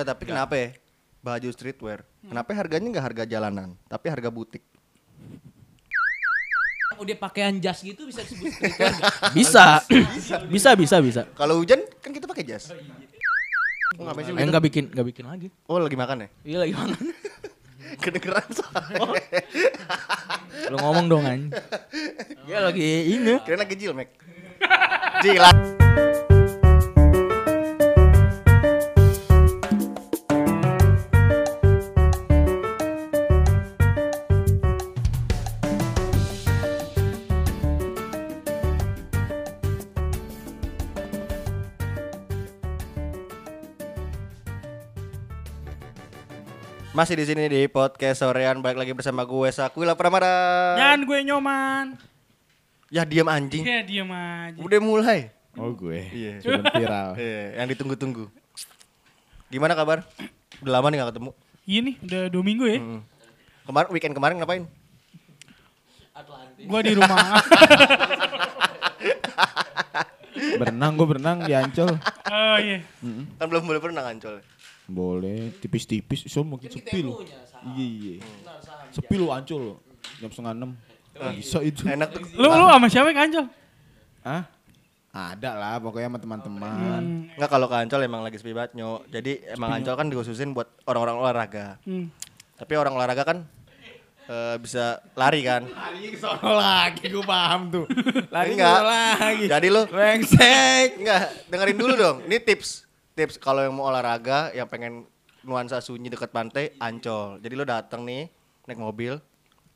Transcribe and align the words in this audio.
Enggak, 0.00 0.16
tapi 0.16 0.24
kenapa 0.32 0.54
ya? 0.56 0.68
Baju 1.20 1.48
streetwear. 1.52 2.00
Kenapa 2.24 2.56
harganya 2.56 2.88
nggak 2.88 3.04
harga 3.12 3.24
jalanan, 3.28 3.76
tapi 3.84 4.08
harga 4.08 4.32
butik? 4.32 4.64
Oh 6.96 7.04
dia 7.04 7.20
pakaian 7.20 7.52
jas 7.60 7.84
gitu 7.84 8.08
bisa 8.08 8.24
disebut 8.24 8.48
streetwear 8.48 8.92
nggak? 8.96 9.12
bisa. 9.36 9.84
bisa, 10.48 10.72
bisa, 10.72 10.96
bisa. 11.04 11.22
Kalau 11.36 11.60
hujan 11.60 11.84
kan 12.00 12.16
kita 12.16 12.24
pakai 12.24 12.48
jas. 12.48 12.72
Oh, 14.00 14.08
ngapain 14.08 14.24
sih 14.24 14.32
Eh 14.32 14.40
enggak 14.48 14.64
bikin, 14.64 14.88
enggak 14.88 15.06
bikin 15.12 15.24
lagi. 15.28 15.48
Oh, 15.68 15.76
lagi 15.76 15.96
makan 16.00 16.24
ya? 16.24 16.28
Iya 16.48 16.58
lagi 16.64 16.72
mana? 16.72 16.96
Kedengeran 18.08 18.48
soalnya. 18.56 19.04
Lu 20.72 20.76
ngomong 20.80 21.06
dong 21.12 21.28
anjing. 21.28 21.52
Dia 22.48 22.64
lagi 22.64 22.88
ini. 23.20 23.36
Kira 23.44 23.60
lagi 23.60 23.76
Jil, 23.76 23.92
Mek. 23.92 24.16
Jilat. 25.28 25.60
Masih 47.00 47.16
di 47.16 47.24
sini 47.24 47.48
di 47.48 47.64
podcast 47.64 48.20
sorean 48.20 48.60
balik 48.60 48.76
lagi 48.76 48.92
bersama 48.92 49.24
gue 49.24 49.48
Sakwila 49.48 49.96
Pramada. 49.96 50.76
Dan 50.76 51.08
gue 51.08 51.16
nyoman. 51.24 51.96
Ya 52.92 53.08
diam 53.08 53.24
anjing. 53.24 53.64
Ya 53.64 53.80
diam 53.80 54.12
aja. 54.12 54.60
Udah 54.60 54.84
mulai. 54.84 55.32
Oh 55.56 55.72
gue. 55.72 55.96
Iya. 55.96 56.44
Sudah 56.44 56.60
viral. 56.68 57.16
Iya, 57.16 57.56
yang 57.56 57.72
ditunggu-tunggu. 57.72 58.28
Gimana 59.48 59.72
kabar? 59.72 60.04
Udah 60.60 60.72
lama 60.76 60.92
nih 60.92 61.00
gak 61.00 61.16
ketemu. 61.16 61.30
Iya 61.64 61.80
nih, 61.88 61.94
udah 62.04 62.22
dua 62.28 62.42
minggu 62.44 62.64
ya. 62.68 62.78
Hmm. 62.84 63.00
Kemarin 63.64 63.88
weekend 63.96 64.12
kemarin 64.20 64.36
ngapain? 64.36 64.64
Gue 66.60 66.80
di 66.84 66.92
rumah. 67.00 67.16
berenang 70.60 71.00
gue 71.00 71.06
berenang 71.08 71.48
di 71.48 71.56
Ancol. 71.56 71.96
oh 72.28 72.56
iya. 72.60 72.84
Kan 73.40 73.46
belum 73.48 73.64
boleh 73.64 73.80
pernah 73.80 74.04
ngancol. 74.04 74.44
Boleh 74.90 75.54
tipis-tipis. 75.62 76.26
So 76.26 76.42
mungkin 76.42 76.66
sepi 76.66 77.06
lo. 77.06 77.22
Iya 77.78 77.86
iya. 77.86 78.14
Sepi 78.90 79.14
lo 79.14 79.30
Ancol 79.30 79.60
lo. 79.62 79.74
Jam 80.18 80.30
setengah 80.34 80.54
enam. 80.58 80.70
Bisa 81.38 81.62
itu. 81.62 81.86
Enak 81.86 82.10
tuh. 82.10 82.22
Lu 82.34 82.48
lu 82.48 82.66
sama 82.66 82.86
siapa 82.90 83.14
kancol? 83.14 83.46
Hah? 84.26 84.42
Ada 85.10 85.58
lah 85.58 85.74
pokoknya 85.82 86.06
sama 86.06 86.18
teman-teman. 86.22 87.02
Hmm. 87.02 87.34
Enggak 87.34 87.50
kalau 87.50 87.66
ke 87.66 87.76
Ancol 87.78 88.06
emang 88.06 88.22
lagi 88.22 88.38
sepi 88.38 88.54
banget 88.54 88.78
nyok. 88.78 89.10
Jadi 89.10 89.42
emang 89.50 89.74
Ancol 89.74 89.94
kan 89.98 90.06
dikhususin 90.06 90.54
buat 90.54 90.70
orang-orang 90.86 91.16
olahraga. 91.18 91.66
Hmm. 91.82 92.14
Tapi 92.54 92.72
orang 92.78 92.94
olahraga 92.94 93.26
kan 93.26 93.38
eh, 94.30 94.56
bisa 94.62 95.02
lari 95.18 95.42
kan. 95.42 95.66
Lari 95.66 96.14
ke 96.14 96.18
sono 96.18 96.54
lagi 96.54 97.10
gue 97.10 97.26
paham 97.26 97.74
tuh. 97.74 97.84
Lari 98.34 98.54
Enggak. 98.54 98.80
lagi. 98.86 99.46
Jadi 99.50 99.66
lu 99.66 99.82
Brengsek. 99.90 100.88
enggak 101.02 101.22
dengerin 101.50 101.76
dulu 101.78 101.92
dong. 101.98 102.16
Ini 102.30 102.38
tips. 102.38 102.86
Tips 103.20 103.36
kalau 103.36 103.60
yang 103.60 103.76
mau 103.76 103.92
olahraga 103.92 104.48
yang 104.56 104.64
pengen 104.64 105.04
nuansa 105.44 105.84
sunyi 105.84 106.08
dekat 106.08 106.32
pantai 106.32 106.72
Ancol. 106.80 107.36
Jadi 107.44 107.52
lu 107.52 107.68
datang 107.68 108.00
nih 108.08 108.32
naik 108.64 108.80
mobil 108.80 109.20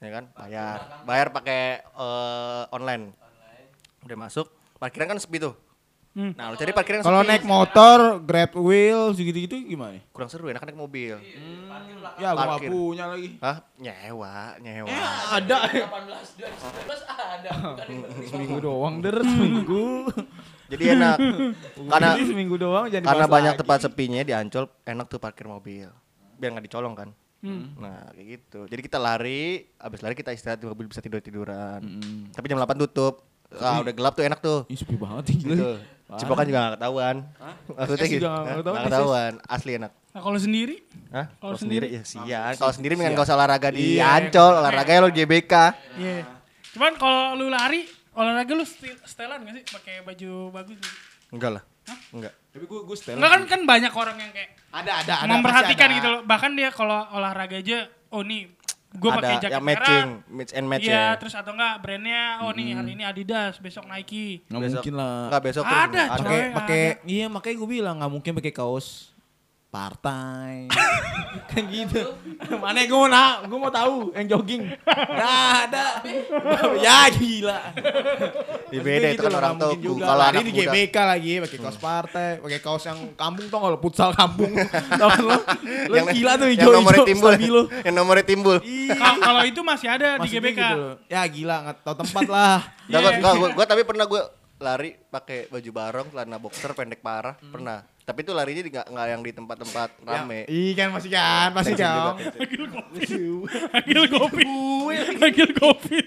ya 0.01 0.11
kan 0.17 0.25
bayar. 0.33 1.05
Bayar 1.05 1.29
pakai 1.29 1.85
eh, 1.85 2.63
online. 2.73 3.13
Udah 4.09 4.17
masuk, 4.17 4.49
parkiran 4.81 5.13
kan 5.13 5.21
sepi 5.21 5.45
tuh. 5.45 5.53
Hmm. 6.17 6.33
Nah, 6.39 6.49
lu 6.49 6.57
cari 6.57 6.73
parkiran 6.73 7.03
Kalau 7.03 7.21
naik 7.21 7.45
motor, 7.45 8.23
grab 8.25 8.57
wheel, 8.57 9.13
segitu-gitu 9.13 9.61
gimana? 9.67 9.99
kurang 10.15 10.31
seru 10.33 10.47
enak 10.47 10.65
naik 10.65 10.81
mobil. 10.81 11.19
Ya 12.17 12.33
gue 12.33 12.39
gak 12.39 12.49
Parkir. 12.49 12.71
punya 12.73 13.05
lagi. 13.13 13.29
Hah? 13.43 13.57
Nyewa, 13.77 14.57
nyewa. 14.63 14.89
Ada. 15.37 15.59
Seminggu 18.31 18.57
doang 18.63 19.05
der, 19.05 19.21
seminggu. 19.21 19.85
Jadi 20.75 20.85
enak. 20.91 21.17
karena 21.93 22.09
Jadi 22.15 22.23
seminggu 22.27 22.55
doang 22.59 22.87
jadi 22.91 23.05
karena 23.07 23.27
banyak 23.31 23.55
tempat 23.55 23.79
sepinya 23.87 24.21
di 24.27 24.33
Ancol, 24.35 24.67
enak 24.83 25.07
tuh 25.07 25.19
parkir 25.23 25.47
mobil. 25.47 25.89
Biar 26.39 26.51
nggak 26.55 26.67
dicolong 26.67 26.95
kan. 26.99 27.09
Hmm. 27.45 27.77
Nah, 27.77 28.09
kayak 28.17 28.27
gitu. 28.41 28.61
Jadi 28.67 28.81
kita 28.81 28.97
lari, 28.97 29.69
abis 29.77 30.01
lari 30.01 30.17
kita 30.17 30.33
istirahat 30.33 30.59
di 30.59 30.67
mobil 30.67 30.89
bisa 30.89 31.05
tidur-tiduran. 31.05 31.85
Tapi 32.33 32.45
jam 32.49 32.57
8 32.57 32.73
tutup. 32.89 33.21
Ah, 33.61 33.85
udah 33.85 33.93
gelap 33.95 34.17
tuh 34.17 34.25
enak 34.25 34.41
tuh. 34.41 34.59
Ih 34.67 34.79
sepi 34.81 34.97
banget 34.99 35.31
nih 35.31 35.37
gila. 35.45 35.55
Gitu. 35.55 35.73
Cipokan 36.15 36.45
juga 36.47 36.59
gak 36.69 36.75
ketahuan. 36.81 37.17
Maksudnya 37.77 38.05
SS 38.05 38.13
gitu. 38.13 38.23
juga 38.25 38.31
nggak 38.45 38.77
Hah? 38.77 38.85
ketahuan. 38.89 39.33
Asli 39.45 39.71
enak. 39.79 39.93
Nah 39.95 40.21
kalau 40.21 40.39
sendiri? 40.39 40.77
Hah? 41.11 41.27
Kalau 41.39 41.57
sendiri 41.59 41.87
sendiri? 41.91 42.01
ya 42.01 42.03
sian. 42.05 42.55
Kalau 42.61 42.73
sendiri 42.73 42.93
mendingan 42.95 43.19
gak 43.19 43.27
usah 43.29 43.37
olahraga 43.37 43.69
di 43.71 43.99
Iya, 43.99 44.07
Ancol, 44.21 44.53
olahraga 44.59 44.91
lo 45.01 45.09
di 45.11 45.17
GBK. 45.23 45.55
Iya. 46.01 46.15
Cuman 46.75 46.93
kalau 46.99 47.39
lu 47.39 47.47
lari, 47.51 47.87
olahraga 48.15 48.53
lu 48.53 48.65
stil- 48.65 49.01
setelan 49.03 49.43
gak 49.43 49.55
sih? 49.55 49.65
Pakai 49.69 49.95
baju 50.01 50.31
bagus 50.51 50.77
gitu. 50.77 50.97
Enggak 51.31 51.51
lah. 51.53 51.63
Enggak. 52.11 52.33
Tapi 52.49 52.65
gue 52.65 52.81
gue 52.83 52.97
setel. 52.97 53.15
Enggak 53.15 53.31
kan 53.31 53.43
kan 53.45 53.61
banyak 53.65 53.93
orang 53.93 54.17
yang 54.17 54.31
kayak 54.31 54.51
Ada 54.71 54.93
ada 55.01 55.13
ada. 55.21 55.29
memperhatikan 55.29 55.77
pasti 55.85 55.99
gitu 55.99 56.09
ada. 56.09 56.15
loh. 56.15 56.23
Bahkan 56.23 56.51
dia 56.53 56.69
kalau 56.71 56.99
olahraga 57.11 57.57
aja, 57.57 57.79
oh 58.09 58.23
nih 58.23 58.49
gue 58.91 59.11
pakai 59.11 59.27
Ada 59.29 59.43
jaket 59.43 59.53
yang 59.53 59.65
matching, 59.65 60.07
mix 60.29 60.49
and 60.51 60.67
match 60.67 60.87
Iya, 60.87 60.95
ya. 60.95 61.07
terus 61.19 61.35
atau 61.35 61.51
enggak 61.51 61.75
brandnya, 61.79 62.23
oh 62.41 62.51
nih 62.51 62.67
hari 62.73 62.95
ini 62.95 63.03
Adidas, 63.03 63.59
besok 63.59 63.85
Nike. 63.85 64.47
Nggak 64.47 64.61
Besok- 64.61 64.75
mungkin 64.79 64.95
lah. 64.95 65.19
Enggak 65.27 65.43
besok 65.45 65.63
terus 65.65 65.83
Ada, 65.83 65.99
ada. 65.99 66.15
pakai 66.15 66.39
ada. 66.39 66.55
pakai 66.55 66.83
iya 67.05 67.27
makanya 67.27 67.57
gue 67.57 67.69
bilang 67.69 67.95
nggak 67.99 68.13
mungkin 68.13 68.33
pakai 68.33 68.53
kaos 68.53 69.11
partai 69.75 70.71
kan 71.51 71.63
gitu 71.67 72.15
mana 72.55 72.79
gue 72.81 72.95
mau 72.95 73.07
na 73.07 73.43
gue 73.43 73.59
mau 73.59 73.69
tahu 73.69 74.15
yang 74.15 74.27
jogging 74.29 74.63
nggak 74.87 75.35
ada 75.65 75.87
ya 76.79 77.11
gila 77.11 77.59
Di 78.65 78.79
beda 78.79 79.07
itu 79.09 79.23
kan 79.23 79.35
orang 79.35 79.55
tuh 79.55 79.71
toko. 79.73 79.95
kalau 79.95 80.03
Kalau 80.05 80.23
hari 80.25 80.39
anak 80.41 80.47
di. 80.49 80.55
GBK 80.61 80.97
lagi 80.99 81.33
pakai 81.41 81.59
kaos 81.59 81.79
partai 81.79 82.31
pakai 82.39 82.61
kaos 82.61 82.83
yang 82.85 82.99
kampung 83.15 83.47
tau 83.47 83.59
nggak 83.61 83.73
lo 83.73 83.79
futsal 83.81 84.11
kampung 84.13 84.51
tau 85.01 85.11
lo 85.21 85.37
lo 85.91 85.95
gila 86.09 86.33
tuh 86.35 86.47
yang 86.47 86.55
hijau 86.55 86.71
nomornya 86.73 86.95
hijau 86.97 87.07
timbul. 87.07 87.31
stabilo 87.31 87.63
yang 87.87 87.95
nomornya 87.95 88.25
timbul. 88.25 88.57
Iya. 88.61 88.95
Kalau 88.95 89.19
kalau 89.21 89.43
itu 89.43 89.61
masih 89.61 89.89
ada 89.89 90.09
di 90.17 90.29
GBK. 90.29 90.55
gitu 90.55 90.81
ya 91.09 91.23
gila 91.25 91.57
nggak 91.61 91.77
tahu 91.83 91.97
tempat 91.99 92.25
lah 92.27 92.59
Enggak, 92.85 93.13
Iya. 93.17 93.65
tapi 93.65 93.83
pernah 93.83 94.05
gua 94.05 94.23
lari 94.57 94.95
pakai 95.05 95.47
baju 95.47 95.71
barong, 95.71 96.07
celana 96.09 96.39
boxer 96.39 96.71
pendek 96.73 97.01
parah, 97.01 97.35
Hmm. 97.37 97.51
pernah. 97.51 97.79
Tapi 98.05 98.21
itu 98.21 98.33
larinya 98.33 98.61
di- 98.61 98.69
nggak 98.69 98.87
nggak 98.87 99.07
yang 99.09 99.23
di 99.23 99.33
tempat-tempat 99.33 99.91
rame. 100.03 100.45
iya 100.47 100.73
kan 100.77 100.89
masih 100.93 101.11
kan 101.11 101.49
masih 101.51 101.73
kan. 101.75 102.21
Agil 102.37 102.65
kopi. 102.69 103.01
Agil 103.73 104.03
kopi. 104.07 104.45
Agil 105.19 105.49
kopi. 105.55 105.99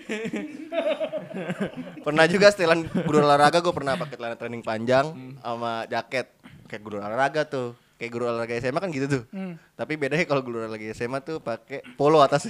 Pernah 2.00 2.26
juga 2.26 2.48
setelan 2.48 2.86
guru 2.86 3.18
olahraga 3.20 3.58
gua 3.60 3.74
pernah 3.74 3.94
pakai 3.96 4.16
celana 4.16 4.38
training 4.38 4.62
panjang 4.62 5.10
Hmm. 5.10 5.34
sama 5.38 5.90
jaket. 5.90 6.30
Kayak 6.68 6.82
guru 6.84 6.96
olahraga 6.98 7.42
tuh. 7.44 7.74
Kayak 7.98 8.12
guru 8.14 8.24
olahraga 8.28 8.54
SMA 8.56 8.78
kan 8.78 8.94
gitu 8.94 9.08
tuh. 9.10 9.24
Hmm. 9.30 9.58
Tapi 9.74 9.98
bedanya 9.98 10.22
kalau 10.24 10.46
guru 10.46 10.62
olahraga 10.62 10.94
SMA 10.94 11.18
tuh 11.20 11.42
pakai 11.42 11.82
polo 11.98 12.22
atas. 12.22 12.46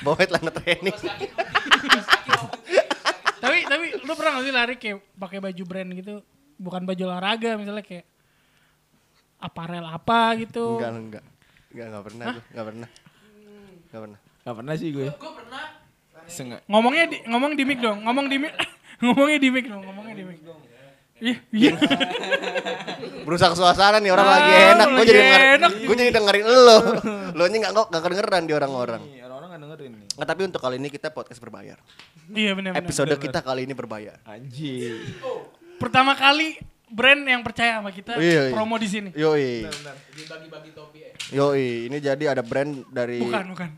Bawa 0.00 0.16
celana 0.18 0.48
training. 0.50 0.96
Tapi 3.44 3.58
tapi 3.68 3.84
lu 4.00 4.12
pernah 4.16 4.30
gak 4.40 4.44
sih 4.48 4.54
lari 4.54 4.74
kayak 4.80 4.98
pakai 5.20 5.38
baju 5.44 5.62
brand 5.68 5.90
gitu? 5.92 6.14
Bukan 6.56 6.82
baju 6.88 7.02
olahraga 7.04 7.60
misalnya 7.60 7.84
kayak 7.84 8.04
aparel 9.36 9.84
apa 9.84 10.20
gitu. 10.40 10.80
Enggak, 10.80 10.92
enggak. 10.96 11.24
Enggak, 11.74 11.86
enggak 11.90 12.04
pernah 12.06 12.24
gua, 12.24 12.42
enggak 12.48 12.66
pernah. 12.66 12.88
Enggak 13.84 14.02
pernah. 14.02 14.18
nggak 14.44 14.56
pernah 14.60 14.74
sih 14.76 14.92
gue 14.92 15.08
gue 15.08 15.32
pernah 15.40 15.64
Ngomongnya 16.68 17.04
di, 17.08 17.16
ngomong 17.28 17.52
di 17.56 17.64
mic 17.64 17.78
dong, 17.80 18.00
ngomong 18.04 18.26
di 18.28 18.36
mic. 18.40 18.52
ngomongnya 19.04 19.38
di 19.40 19.48
mic 19.52 19.64
dong, 19.68 19.82
ngomongnya 19.84 20.14
di 20.16 20.24
mic. 20.24 20.38
Iya, 21.14 21.36
iya. 21.54 21.72
Berusaha 23.24 23.54
suasana 23.56 24.02
nih 24.02 24.12
orang 24.12 24.28
lagi 24.28 24.50
Ah, 24.50 24.72
enak. 24.76 24.88
Gue 24.88 24.98
lagi 24.98 25.08
jadi 25.08 25.20
denger, 25.20 25.40
enak. 25.56 25.70
gue 25.84 25.94
jadi 25.96 26.12
dengerin 26.12 26.46
lo. 26.48 26.78
Lo 27.32 27.44
nya 27.48 27.56
nggak 27.64 27.72
nggak 27.88 28.02
kedengeran 28.02 28.42
di 28.44 28.52
orang-orang. 28.52 29.02
orang-orang 29.24 29.48
nggak 29.48 29.62
dengerin 29.62 29.92
Nah, 30.14 30.26
tapi 30.26 30.46
untuk 30.46 30.62
kali 30.62 30.78
ini 30.78 30.88
kita 30.90 31.10
podcast 31.10 31.42
berbayar. 31.42 31.78
Iya 32.30 32.54
benar. 32.54 32.72
Episode 32.78 33.14
kita 33.18 33.42
kali 33.42 33.66
ini 33.66 33.74
berbayar. 33.74 34.22
anjir 34.22 35.02
Pertama 35.82 36.14
kali 36.14 36.54
brand 36.86 37.22
yang 37.26 37.42
percaya 37.42 37.82
sama 37.82 37.90
kita 37.90 38.14
Iya, 38.22 38.50
iya. 38.50 38.54
promo 38.54 38.78
di 38.78 38.86
sini. 38.86 39.10
Yoi. 39.10 39.66
Yoi, 41.34 41.90
ini 41.90 41.96
jadi 41.98 42.30
ada 42.30 42.46
brand 42.46 42.86
dari 42.94 43.18
Bukan, 43.18 43.44
bukan. 43.56 43.68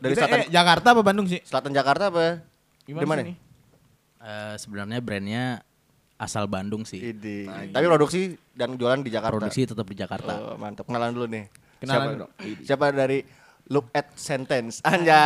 dari 0.00 0.12
Kita, 0.16 0.24
selatan 0.24 0.40
eh, 0.40 0.48
Jakarta 0.48 0.86
apa 0.96 1.02
Bandung 1.04 1.26
sih 1.28 1.40
selatan 1.44 1.72
Jakarta 1.76 2.04
apa? 2.08 2.40
Gimana 2.88 3.02
Di 3.02 3.06
mana? 3.06 3.22
Eh, 4.22 4.54
sebenarnya 4.56 4.98
brandnya 5.04 5.44
asal 6.16 6.46
Bandung 6.46 6.86
sih. 6.86 7.02
Idi. 7.02 7.50
Tapi 7.50 7.84
produksi 7.84 8.38
dan 8.54 8.78
jualan 8.78 9.02
di 9.02 9.10
Jakarta. 9.10 9.34
Produksi 9.34 9.66
tetap 9.66 9.86
di 9.90 9.96
Jakarta. 9.98 10.32
Oh, 10.38 10.56
mantap. 10.56 10.86
Kenalan 10.86 11.10
dulu 11.10 11.26
nih. 11.26 11.50
Kenalan 11.82 12.06
siapa, 12.06 12.20
dong. 12.22 12.30
Siapa 12.62 12.84
dari 12.94 13.18
Look 13.68 13.92
at 13.94 14.10
Sentence? 14.18 14.82
Anjay. 14.82 15.12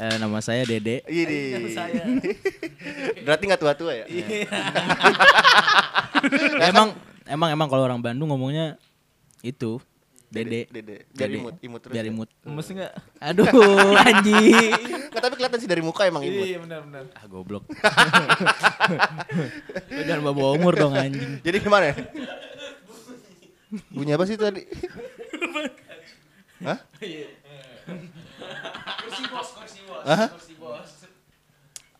Eh, 0.00 0.16
nama 0.16 0.40
saya 0.40 0.64
Dede. 0.64 1.04
Ini. 1.04 1.60
Berarti 3.20 3.44
nggak 3.44 3.60
tua-tua 3.60 3.92
ya? 3.92 4.08
emang 6.72 6.96
emang 7.28 7.48
emang 7.52 7.68
kalau 7.68 7.84
orang 7.84 8.00
Bandung 8.00 8.32
ngomongnya 8.32 8.80
itu 9.44 9.76
Dede. 10.32 10.72
Dede. 10.72 11.04
Biar 11.12 11.28
imut, 11.36 11.52
imut 11.60 11.80
terus 11.84 11.92
Biar 11.92 12.08
ya. 12.08 12.12
imut. 12.16 12.32
Gemes 12.40 12.68
enggak? 12.72 12.96
Aduh, 13.20 13.44
anjing. 14.08 14.72
Nggak, 15.12 15.20
tapi 15.20 15.34
kelihatan 15.36 15.58
sih 15.60 15.68
dari 15.68 15.84
muka 15.84 16.08
emang 16.08 16.24
imut. 16.24 16.48
Iya 16.48 16.64
benar 16.64 16.80
benar. 16.86 17.02
Ah, 17.12 17.24
goblok. 17.28 17.68
Jangan 19.90 20.22
bawa 20.32 20.56
umur 20.56 20.80
dong 20.80 20.96
anjing. 20.96 21.44
Jadi 21.44 21.60
gimana? 21.60 21.92
Bunyi 23.94 24.18
apa 24.18 24.24
sih 24.26 24.34
tadi? 24.34 24.66
Hah? 26.66 26.78
Hah? 30.04 30.28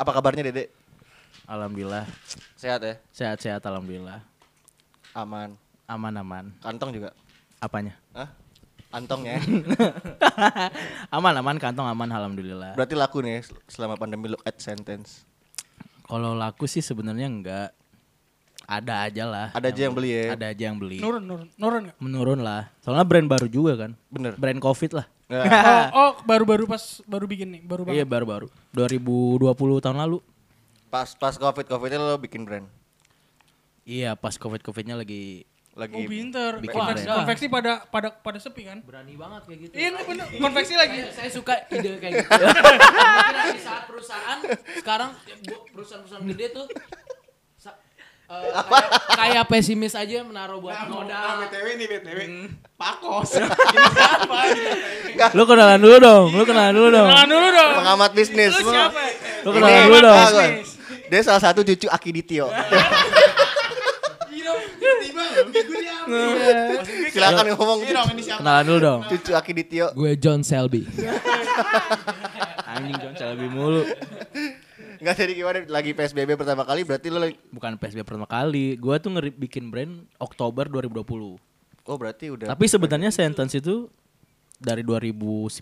Apa 0.00 0.10
kabarnya 0.10 0.50
Dede? 0.50 0.72
Alhamdulillah 1.50 2.06
Sehat 2.54 2.80
ya? 2.84 2.94
sehat-sehat 3.10 3.62
alhamdulillah. 3.66 4.22
Aman. 5.14 5.58
Aman-aman. 5.90 6.54
Kantong 6.62 6.94
juga? 6.94 7.10
Apanya? 7.58 7.98
Hah? 8.14 8.30
Kantongnya? 8.90 9.38
Aman-aman 11.14 11.58
kantong 11.58 11.86
aman 11.86 12.10
alhamdulillah. 12.10 12.74
Berarti 12.74 12.94
laku 12.98 13.22
nih 13.22 13.46
selama 13.70 13.94
pandemi 13.94 14.30
look 14.30 14.42
at 14.42 14.58
sentence. 14.58 15.22
Kalau 16.06 16.34
laku 16.34 16.66
sih 16.66 16.82
sebenarnya 16.82 17.30
enggak. 17.30 17.70
Ada 18.70 18.94
aja 19.02 19.24
lah. 19.26 19.48
Ada 19.50 19.66
aja 19.68 19.80
yang 19.82 19.94
beli 19.94 20.10
ya? 20.10 20.24
Ada 20.32 20.46
aja 20.48 20.62
yang 20.64 20.78
beli. 20.78 20.98
Nurun, 20.98 21.18
nurun, 21.20 21.48
nurun 21.52 21.80
nggak? 21.84 21.96
Menurun 21.98 22.38
lah. 22.38 22.70
Soalnya 22.78 23.02
brand 23.02 23.26
baru 23.26 23.46
juga 23.46 23.72
kan. 23.76 23.90
Bener. 24.06 24.38
Brand 24.38 24.60
Covid 24.60 24.94
lah. 24.94 25.06
Nah, 25.26 25.42
Oh, 25.90 25.98
oh, 26.00 26.12
baru-baru 26.22 26.66
pas 26.66 26.78
baru 27.04 27.26
bikin 27.26 27.50
nih, 27.50 27.62
baru 27.62 27.82
Iya 27.84 28.02
banget. 28.02 28.08
baru-baru. 28.08 28.46
2020 28.72 29.42
tahun 29.80 29.98
lalu. 29.98 30.18
pas 30.86 31.06
pas 31.12 31.30
covid 31.32 31.66
covidnya 31.66 31.98
lo 31.98 32.14
bikin 32.16 32.42
brand 32.42 32.66
Iya 33.82 34.14
pas 34.14 34.34
Covid-Covidnya 34.34 34.94
lagi 34.94 35.46
lagi. 35.72 35.94
Oh, 35.96 36.02
pinter. 36.04 36.58
Bikin 36.58 36.74
Konveksi, 36.76 37.02
brand. 37.02 37.16
konveksi 37.16 37.46
pada 37.46 37.72
pada 37.84 38.08
pada 38.12 38.38
sepi 38.38 38.62
kan? 38.64 38.78
berani 38.82 39.14
banget 39.14 39.42
kayak 39.46 39.58
gitu. 39.60 39.72
Iya, 39.72 39.88
bener. 40.00 40.26
Konveksi 40.36 40.74
lagi. 40.74 40.98
saya 41.10 41.26
suka 41.28 41.54
ide 41.68 41.90
kayak 41.96 42.12
gitu. 42.20 42.30
Di 43.54 43.60
saat 43.60 43.86
perusahaan 43.86 44.38
sekarang 44.76 45.10
perusahaan-perusahaan 45.70 46.26
gede 46.28 46.46
tuh 46.52 46.66
eh, 48.30 48.50
kayak, 48.54 48.90
kayak 49.18 49.44
pesimis 49.50 49.94
aja 49.98 50.22
menaruh 50.22 50.62
buat 50.62 50.86
modal. 50.86 51.44
BTW 51.50 51.66
nih 51.76 51.86
BTW. 51.90 52.20
Pakos. 52.78 53.34
Ini 53.42 53.86
siapa? 53.90 54.38
Lu 55.34 55.42
kenalan 55.44 55.78
dulu 55.82 55.96
dong, 55.98 56.28
lu 56.32 56.44
kenalan 56.46 56.72
dulu 56.72 56.88
dong. 56.94 57.08
Kenalan 57.10 57.28
dulu 57.28 57.48
dong. 57.50 57.72
Pengamat 57.82 58.10
bisnis. 58.14 58.52
Lu 58.54 58.70
siapa? 58.70 59.00
Lu 59.42 59.50
kenalan 59.50 59.82
dulu 59.90 59.98
dong. 60.00 60.18
Dia 61.10 61.20
salah 61.26 61.42
satu 61.42 61.66
cucu 61.66 61.90
Akiditio. 61.90 62.46
Tiba-tiba 64.30 65.22
gue 65.50 65.78
diambil. 65.82 66.80
Silakan 67.10 67.44
ngomong 67.58 67.78
dong 67.82 68.08
ini 68.14 68.22
siapa? 68.22 68.40
Kenalan 68.40 68.64
dulu 68.64 68.78
dong. 68.78 69.00
cucu 69.10 69.32
Akiditio. 69.34 69.86
Gue 69.92 70.14
John 70.16 70.46
Selby. 70.46 70.86
Anjing 72.70 72.96
John 73.02 73.14
Selby 73.18 73.46
mulu. 73.50 73.82
Enggak 75.00 75.16
jadi 75.16 75.32
gimana 75.32 75.58
lagi 75.66 75.90
PSBB 75.90 76.36
pertama 76.36 76.62
kali 76.62 76.84
berarti 76.84 77.08
lo 77.08 77.18
lagi 77.18 77.34
Bukan 77.48 77.74
PSBB 77.74 78.04
pertama 78.04 78.28
kali. 78.28 78.76
Gue 78.76 78.96
tuh 78.96 79.10
ngeri 79.10 79.30
bikin 79.30 79.68
brand 79.68 80.04
Oktober 80.16 80.68
2020. 80.68 81.40
Oh 81.82 81.96
berarti 81.96 82.28
udah 82.28 82.46
Tapi 82.46 82.64
sebenarnya 82.66 83.08
sentence 83.08 83.54
itu 83.54 83.88
dari 84.56 84.84
2019 84.84 85.56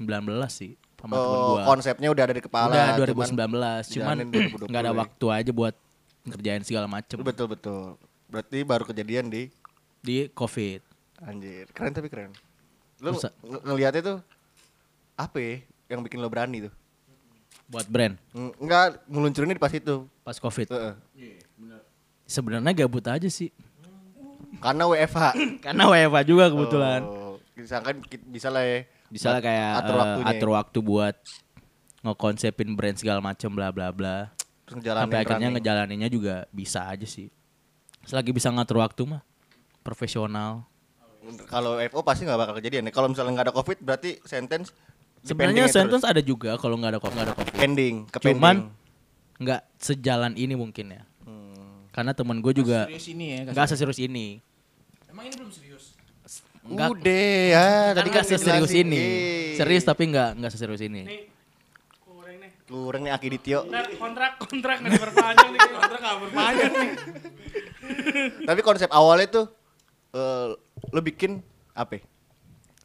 sih 0.49 0.75
Oh, 1.01 1.55
gua. 1.55 1.63
konsepnya 1.65 2.11
udah 2.11 2.27
ada 2.27 2.35
di 2.35 2.43
kepala. 2.43 2.75
Udah 2.75 3.07
cuman- 3.07 3.31
2019, 3.31 3.87
cuman 3.89 4.15
jalanin 4.19 4.29
2020 4.29 4.67
nggak 4.67 4.83
ada 4.83 4.93
waktu 4.93 5.27
aja 5.31 5.51
buat 5.55 5.75
ngerjain 6.27 6.63
segala 6.63 6.91
macem 6.91 7.23
Betul 7.23 7.47
betul. 7.49 7.95
Berarti 8.27 8.59
baru 8.61 8.83
kejadian 8.83 9.31
di 9.31 9.47
di 9.99 10.27
COVID. 10.29 10.83
anjir. 11.21 11.71
Keren 11.71 11.95
tapi 11.95 12.07
keren. 12.07 12.35
Lu 12.99 13.15
Masa- 13.15 13.31
ng- 13.41 13.63
ngeliatnya 13.65 14.03
tuh 14.05 14.19
apa 15.15 15.39
ya 15.39 15.55
yang 15.89 16.03
bikin 16.03 16.19
lo 16.19 16.27
berani 16.27 16.67
tuh? 16.67 16.75
Buat 17.69 17.87
brand 17.87 18.17
Ng- 18.33 18.57
Enggak 18.59 19.05
ngeluncurinnya 19.05 19.55
di 19.55 19.61
pas 19.61 19.71
itu. 19.71 20.09
pas 20.23 20.37
COVID. 20.37 20.67
Heeh. 20.69 20.95
Sebenarnya 22.25 22.73
gabut 22.75 23.05
aja 23.05 23.29
sih. 23.29 23.49
Karena 24.59 24.85
WFH. 24.85 25.25
Karena 25.65 25.85
WFH 25.87 26.19
juga 26.25 26.45
kebetulan. 26.49 27.01
Oh, 27.05 27.37
disangkan 27.53 28.01
ki- 28.03 28.25
bisa 28.27 28.49
lah 28.49 28.65
ya. 28.65 28.85
Bisa 29.09 29.33
lah 29.33 29.41
kayak 29.41 29.71
atur 29.81 29.95
waktunya. 29.97 30.25
ya. 30.25 30.33
atur 30.35 30.51
waktu 30.53 30.79
buat 30.81 31.17
ngekonsepin 31.99 32.71
brand 32.73 32.97
segala 32.97 33.21
macem 33.21 33.49
bla 33.49 33.69
bla 33.69 33.89
bla. 33.91 34.29
Terus 34.65 34.77
ngejalanin 34.79 35.05
Sampai 35.05 35.19
akhirnya 35.19 35.37
running. 35.49 35.55
ngejalaninnya 35.57 36.09
juga 36.09 36.35
bisa 36.51 36.85
aja 36.85 37.05
sih. 37.05 37.33
Selagi 38.05 38.33
bisa 38.33 38.49
ngatur 38.49 38.81
waktu 38.81 39.03
mah 39.05 39.23
profesional. 39.81 40.65
Kalau 41.45 41.77
FO 41.89 42.01
pasti 42.01 42.25
nggak 42.25 42.41
bakal 42.41 42.55
kejadian 42.57 42.89
ya. 42.89 42.93
Kalau 42.93 43.09
misalnya 43.09 43.33
nggak 43.35 43.47
ada 43.49 43.55
covid 43.55 43.79
berarti 43.81 44.21
sentence 44.25 44.73
Sebenarnya 45.21 45.67
sentence 45.67 46.03
ada 46.03 46.19
juga 46.19 46.55
kalau 46.57 46.75
nggak 46.75 46.91
ada 46.91 46.99
nggak 46.99 47.13
ada 47.21 47.33
terus. 47.33 47.39
COVID. 47.45 47.55
pending, 47.55 47.95
ke 48.07 48.19
Cuman 48.23 48.57
pending. 48.57 48.59
nggak 49.39 49.61
sejalan 49.77 50.33
ini 50.35 50.55
mungkin 50.55 50.87
ya. 50.91 51.03
Hmm. 51.23 51.87
Karena 51.91 52.13
temen 52.13 52.39
gue 52.39 52.53
juga 52.53 52.87
Serius 52.87 53.09
ini 53.09 53.27
ya. 53.29 53.41
nggak 53.47 53.67
seserius 53.67 53.99
ini. 53.99 54.27
Emang 55.07 55.25
ini 55.25 55.35
belum 55.35 55.51
serius. 55.51 55.85
Nggak, 56.63 56.89
Udah 56.93 57.33
ya, 57.49 57.67
tadi 57.91 57.97
tadi 57.97 58.09
nggak 58.09 58.25
kan 58.25 58.31
seserius 58.31 58.45
dijelasin. 58.69 58.87
ini. 58.87 59.01
Eh. 59.01 59.57
Serius 59.57 59.85
tapi 59.85 60.03
nggak 60.07 60.31
nggak 60.37 60.53
seserius 60.53 60.83
ini. 60.83 61.03
Nih. 61.03 61.21
Kurang 61.99 62.37
nih. 62.37 62.51
Kurang 62.65 63.01
nih 63.03 63.13
Akiditio. 63.13 63.61
Ntar 63.65 63.87
kontrak 63.97 64.33
kontrak 64.39 64.77
nggak 64.79 64.93
diperpanjang 64.95 65.51
nih. 65.51 65.61
Kontrak 65.67 65.99
nggak 65.99 66.19
berpanjang 66.23 66.73
nih. 66.75 66.91
Tapi 68.49 68.61
konsep 68.61 68.91
awalnya 68.91 69.27
tuh 69.29 69.47
eh 70.11 70.47
lo 70.89 71.01
bikin 71.01 71.41
apa? 71.73 71.97
ya? 71.97 72.03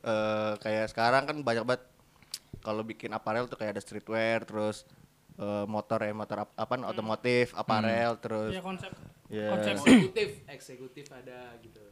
Eh 0.03 0.51
kayak 0.59 0.85
sekarang 0.89 1.23
kan 1.23 1.37
banyak 1.39 1.63
banget 1.63 1.83
kalau 2.63 2.81
bikin 2.81 3.11
aparel 3.11 3.45
tuh 3.45 3.55
kayak 3.55 3.75
ada 3.75 3.81
streetwear 3.81 4.41
terus 4.41 4.87
eh, 5.35 5.65
motor 5.65 5.99
ya 5.99 6.11
motor 6.11 6.37
ap- 6.41 6.55
apa 6.55 6.73
otomotif, 6.85 7.51
aparel 7.53 8.15
terus 8.17 8.49
Ya 8.49 8.61
konsep. 8.61 8.91
ya 9.27 9.49
Konsep. 9.49 9.73
Eksekutif, 9.75 10.29
eksekutif 10.47 11.05
ada 11.09 11.53
gitu. 11.59 11.83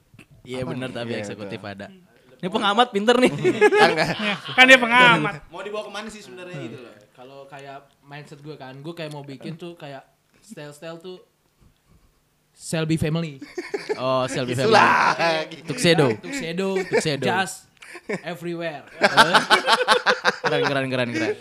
Iya 0.41 0.63
benar 0.63 0.89
tapi 0.89 1.11
Iya, 1.11 1.21
eksekutif 1.21 1.59
ada. 1.61 1.91
Ini 2.37 2.49
pengamat 2.49 2.89
pinter 2.89 3.13
nih. 3.15 3.29
kan 3.81 3.89
nggak? 3.91 4.09
Ya, 4.15 4.35
kan 4.51 4.65
dia 4.65 4.79
pengamat. 4.79 5.33
Mau 5.53 5.61
dibawa 5.61 5.85
ke 5.85 5.91
mana 5.91 6.07
sih 6.07 6.21
sebenarnya 6.21 6.57
gitu 6.59 6.77
loh. 6.79 6.93
Kalau 7.11 7.39
kayak 7.45 7.85
mindset 8.01 8.39
gue 8.39 8.55
kan, 8.55 8.73
gue 8.75 8.93
kayak 8.95 9.11
mau 9.11 9.21
bikin 9.21 9.53
tuh 9.53 9.77
kayak 9.77 10.01
style-style 10.41 10.97
tuh 10.97 11.21
Selby 12.51 12.97
Family. 12.97 13.41
Oh, 13.95 14.25
Selby 14.25 14.53
Family. 14.53 14.77
Tuxedo. 15.69 16.13
Tuxedo, 16.17 16.67
Tuxedo. 16.83 17.25
Just 17.25 17.70
everywhere. 18.25 18.85
keren, 20.43 20.63
keren, 20.67 20.87
keren, 20.91 21.09
keren. 21.13 21.35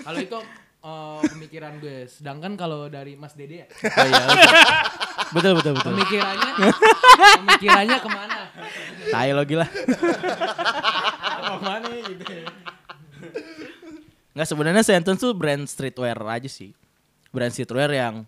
Kalau 0.00 0.18
itu 0.18 0.38
eh, 0.84 1.20
pemikiran 1.32 1.72
gue. 1.78 2.06
Sedangkan 2.06 2.52
kalau 2.58 2.86
dari 2.88 3.14
Mas 3.16 3.34
Dede 3.34 3.64
ya, 3.64 3.68
Oh 3.68 4.06
iya. 4.06 4.24
betul, 5.34 5.52
betul, 5.58 5.72
betul. 5.78 5.92
pemikirannya 5.94 6.52
pemikirannya 7.42 7.98
ke 7.98 8.08
mana? 8.10 8.40
Tai 9.10 9.30
lo 9.32 9.42
gila. 9.46 9.66
Ke 11.40 11.56
mana 11.62 11.88
gitu. 12.04 12.24
Nggak 14.34 14.48
sebenarnya 14.50 14.82
Sentence 14.82 15.22
tuh 15.22 15.32
brand 15.32 15.62
streetwear 15.64 16.18
aja 16.26 16.50
sih. 16.50 16.74
Brand 17.30 17.54
streetwear 17.54 17.90
yang 17.94 18.26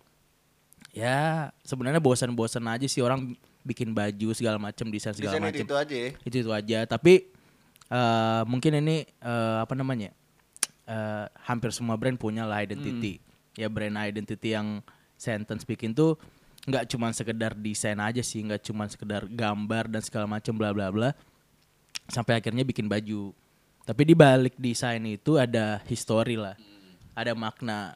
ya 0.95 1.51
sebenarnya 1.61 2.01
bosan-bosan 2.01 2.65
aja 2.65 2.87
sih 2.89 3.05
orang 3.05 3.37
bikin 3.61 3.91
baju 3.93 4.31
segala 4.33 4.57
macam 4.57 4.87
desain 4.89 5.13
segala 5.13 5.37
macam. 5.37 5.53
itu, 5.53 5.67
itu 5.67 5.75
aja 5.75 5.95
ya. 5.95 6.09
itu 6.23 6.35
itu 6.41 6.51
aja 6.55 6.79
tapi 6.87 7.29
eh, 7.87 8.41
mungkin 8.45 8.77
ini 8.77 8.97
eh, 9.05 9.57
apa 9.59 9.73
namanya 9.73 10.11
eh, 10.85 11.25
hampir 11.43 11.71
semua 11.71 11.95
brand 11.95 12.15
punya 12.15 12.43
lah 12.43 12.59
identity. 12.59 13.19
Ya 13.53 13.67
brand 13.67 13.95
identity 13.95 14.53
yang 14.53 14.79
sentence 15.17 15.65
bikin 15.65 15.91
tuh 15.91 16.15
nggak 16.67 16.85
cuma 16.87 17.09
sekedar 17.09 17.55
desain 17.55 17.97
aja 17.97 18.19
sih 18.19 18.43
nggak 18.43 18.59
cuma 18.61 18.85
sekedar 18.85 19.23
gambar 19.25 19.87
dan 19.87 20.01
segala 20.03 20.27
macam 20.27 20.53
bla 20.53 20.71
bla 20.71 20.91
bla. 20.91 21.09
Sampai 22.07 22.37
akhirnya 22.37 22.63
bikin 22.63 22.87
baju. 22.87 23.33
Tapi 23.83 24.01
di 24.03 24.13
balik 24.13 24.55
desain 24.55 24.99
itu 25.03 25.35
ada 25.35 25.79
history 25.87 26.35
lah. 26.35 26.55
Ada 27.15 27.31
makna. 27.33 27.95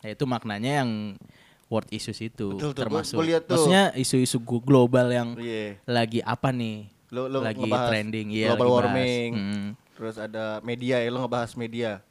Yaitu 0.00 0.22
maknanya 0.22 0.86
yang 0.86 1.18
world 1.66 1.90
issues 1.90 2.22
itu 2.22 2.54
Betul 2.54 2.70
gua- 2.72 2.78
termasuk. 2.78 3.18
gua 3.18 3.42
tuh. 3.42 3.50
maksudnya 3.50 3.84
isu-isu 3.98 4.38
global 4.38 5.10
yang 5.10 5.34
Iya. 5.34 5.82
lagi 5.82 6.22
apa 6.22 6.54
nih 6.54 6.86
Lo 7.10 7.30
lo 7.30 7.38
lagi 7.42 7.62
ngebahas 7.62 7.88
trending 7.88 8.26
iya 8.30 8.48
global 8.52 8.68
warming. 8.72 9.30
Hmm. 9.32 9.66
Terus 9.96 10.16
ada 10.18 10.58
media 10.60 10.98
ya 10.98 11.08
lo 11.08 11.22
ngebahas 11.22 11.52
media. 11.54 12.02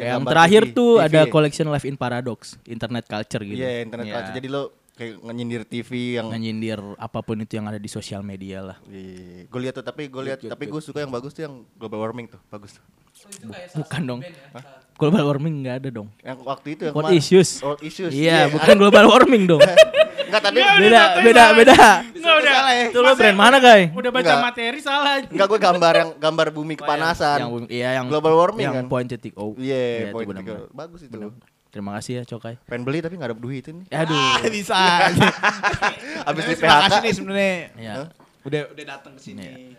yang 0.00 0.24
gambar 0.24 0.32
terakhir 0.32 0.62
TV, 0.64 0.72
tuh 0.72 0.92
TV 0.96 1.04
ada 1.04 1.20
ya? 1.20 1.24
collection 1.28 1.66
live 1.68 1.84
in 1.84 1.92
paradox 1.92 2.56
internet 2.64 3.04
culture 3.04 3.42
gitu 3.44 3.58
Iya, 3.60 3.84
internet 3.84 4.06
Iya. 4.08 4.14
culture. 4.16 4.36
Jadi 4.40 4.48
lo 4.48 4.62
kayak 4.92 5.14
nyindir 5.26 5.62
TV 5.62 5.90
yang 6.16 6.28
Nyindir 6.30 6.80
apa 6.96 7.20
pun 7.20 7.36
itu 7.36 7.52
yang 7.52 7.66
ada 7.66 7.76
di 7.76 7.86
sosial 7.86 8.20
media 8.20 8.60
lah. 8.62 8.76
gue 9.42 9.60
lihat 9.60 9.74
tuh 9.74 9.82
tapi 9.82 10.06
gue 10.06 10.22
lihat 10.22 10.38
tapi 10.42 10.64
gue 10.66 10.80
suka 10.80 11.00
yang 11.00 11.10
bagus 11.10 11.32
tuh 11.32 11.42
yang 11.42 11.54
global 11.74 12.00
warming 12.00 12.26
tuh 12.26 12.40
bagus 12.46 12.76
tuh 12.76 12.84
Bukan 13.76 14.00
dong. 14.02 14.20
Global 14.94 15.24
warming 15.26 15.60
nggak 15.60 15.76
ada 15.78 15.88
dong. 15.90 16.08
yang 16.20 16.40
waktu 16.40 16.68
itu 16.70 16.82
yang 16.84 16.94
World 16.94 17.08
kemarin- 17.08 17.20
issues. 17.20 17.48
World 17.60 17.80
issues 17.82 18.12
Iya, 18.12 18.48
bukan 18.48 18.74
global 18.76 19.04
warming 19.06 19.44
dong. 19.46 19.60
enggak 20.30 20.40
tadi 20.42 20.56
Enggak, 20.56 20.76
beda, 20.78 21.02
beda, 21.20 21.42
salah. 21.42 21.56
beda. 21.58 21.78
Enggak 22.14 22.34
udah. 22.38 22.56
Itu 22.86 22.98
lo 22.98 23.12
brand 23.14 23.36
mana, 23.36 23.56
guys? 23.58 23.90
Udah 23.90 24.10
baca 24.10 24.24
Enggak. 24.26 24.40
materi 24.42 24.78
salah. 24.78 25.14
enggak 25.22 25.46
gue 25.48 25.58
gambar 25.58 25.94
yang 25.96 26.10
gambar 26.16 26.46
bumi 26.50 26.74
kepanasan 26.76 27.38
Yang 27.40 27.52
iya 27.68 27.88
yang 27.98 28.06
Global 28.06 28.32
warming 28.34 28.62
yang 28.62 28.76
kan? 28.78 28.86
point 28.86 29.04
titik 29.06 29.34
O. 29.34 29.52
iya 29.56 30.06
itu 30.06 30.14
poin 30.14 30.24
benar, 30.26 30.40
tiga. 30.40 30.52
benar. 30.54 30.68
bagus 30.70 31.00
itu 31.02 31.12
Benar. 31.12 31.32
Terima 31.70 31.94
kasih 31.94 32.12
ya, 32.18 32.22
Cokai. 32.26 32.58
pengen 32.66 32.82
beli 32.82 32.98
tapi 32.98 33.14
nggak 33.14 33.30
ada 33.30 33.38
duit 33.38 33.62
ini 33.64 33.86
Aduh. 33.88 34.42
Bisa. 34.58 34.74
abis 36.28 36.42
di 36.44 36.54
Terima 36.58 36.74
PHK 36.76 36.82
kasih 36.82 36.98
nih 37.00 37.12
sebenarnya. 37.14 37.54
Ya. 37.78 37.94
Udah 38.42 38.60
udah 38.74 38.84
datang 38.84 39.12
ke 39.14 39.22
sini. 39.22 39.78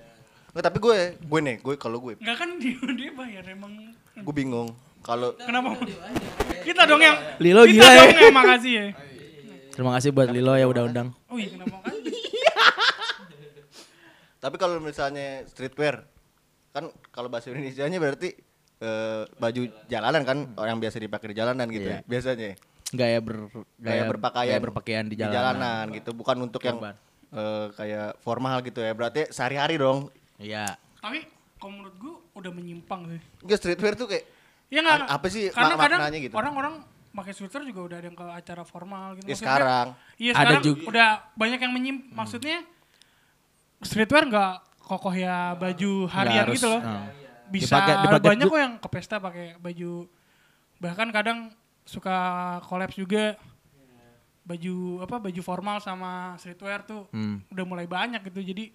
Nggak, 0.52 0.64
tapi 0.64 0.78
gue 0.80 0.98
gue 1.20 1.40
nih 1.42 1.56
gue 1.60 1.76
kalau 1.76 2.00
gue 2.00 2.16
Enggak 2.16 2.38
kan 2.40 2.50
dia, 2.58 2.76
dia 2.96 3.12
bayar 3.12 3.44
emang. 3.46 3.72
gue 4.12 4.34
bingung 4.34 4.72
kalau 5.02 5.34
Kenapa? 5.36 5.76
Kita 6.62 6.86
dong 6.86 7.02
yang 7.02 7.18
Lilo 7.40 7.64
kita 7.66 7.74
gila 7.74 7.90
ya. 7.90 8.00
dong 8.06 8.20
yang 8.22 8.36
makasih 8.36 8.72
ya. 8.72 8.84
Terima 9.72 9.92
kasih 9.96 10.10
buat 10.12 10.30
Lilo 10.30 10.54
ya 10.54 10.68
udah 10.68 10.84
undang. 10.86 11.10
Oh 11.28 11.36
iya 11.36 11.52
kenapa 11.52 11.76
kan? 11.82 11.96
tapi 14.42 14.56
kalau 14.58 14.82
misalnya 14.82 15.46
streetwear 15.46 16.02
kan 16.72 16.90
kalau 17.12 17.30
bahasa 17.30 17.52
Indonesia-nya 17.52 18.00
berarti 18.00 18.34
eh, 18.82 19.24
baju 19.32 19.62
jalanan 19.86 20.22
kan 20.22 20.38
orang 20.56 20.78
biasa 20.78 20.98
dipakai 20.98 21.28
di 21.28 21.38
jalanan 21.38 21.68
gitu 21.68 21.88
Iya. 21.88 21.96
ya 21.96 22.00
biasanya 22.04 22.52
Gaya 22.92 23.20
ber 23.20 23.48
gaya 23.78 24.04
berpakaian 24.04 24.48
gaya 24.50 24.60
berpakaian 24.60 25.06
di 25.06 25.16
jalanan. 25.16 25.86
gitu 25.92 26.12
bukan 26.12 26.38
untuk 26.42 26.60
yang 26.62 26.82
eh, 27.32 27.66
kayak 27.72 28.20
formal 28.20 28.60
gitu 28.60 28.80
ya 28.80 28.92
berarti 28.92 29.30
sehari-hari 29.30 29.78
dong 29.78 30.10
Iya. 30.36 30.76
Tapi 30.98 31.24
kalau 31.56 31.72
menurut 31.74 31.96
gue 31.96 32.14
udah 32.34 32.52
menyimpang 32.52 33.02
sih. 33.08 33.22
enggak 33.40 33.58
streetwear 33.58 33.94
tuh 33.94 34.08
kayak 34.08 34.26
Ya 34.68 34.80
nggak. 34.80 34.98
An- 35.00 35.10
apa 35.14 35.28
sih 35.28 35.48
Karena 35.48 35.74
mak- 35.74 35.84
kadang 35.84 36.00
maknanya 36.00 36.20
gitu? 36.22 36.34
orang-orang 36.34 36.74
pakai 37.12 37.32
sweater 37.32 37.62
juga 37.62 37.80
udah 37.84 37.98
ada 37.98 38.08
yang 38.08 38.16
ke 38.16 38.24
acara 38.26 38.64
formal 38.64 39.08
gitu. 39.14 39.26
ya 39.26 39.30
Maksudnya- 39.30 39.38
sekarang 39.38 39.88
Iya 40.16 40.32
Ada 40.32 40.40
sekarang 40.42 40.64
juga- 40.64 40.84
udah 40.88 41.10
banyak 41.34 41.60
yang 41.60 41.72
menyim. 41.72 41.96
Maksudnya 42.10 42.58
streetwear 43.80 44.24
nggak 44.26 44.54
kokoh 44.82 45.14
ya 45.14 45.56
baju 45.56 45.92
harian 46.08 46.44
harus, 46.46 46.56
gitu 46.58 46.68
loh. 46.70 46.82
ah. 46.82 47.08
Bisa 47.52 47.76
Dipakai- 47.76 47.98
dipakai 48.02 48.28
banyak 48.32 48.46
kok 48.48 48.60
yang 48.60 48.74
ke 48.78 48.88
pesta 48.88 49.16
pakai 49.18 49.46
baju. 49.58 50.08
Bahkan 50.80 51.08
kadang 51.12 51.40
suka 51.84 52.16
collab 52.64 52.90
juga. 52.90 53.36
Baju 54.42 54.76
apa 55.00 55.22
baju 55.22 55.42
formal 55.42 55.78
sama 55.78 56.34
streetwear 56.36 56.82
tuh 56.82 57.06
Hmm. 57.10 57.46
udah 57.48 57.62
mulai 57.64 57.86
banyak 57.86 58.26
gitu. 58.26 58.42
Jadi 58.42 58.74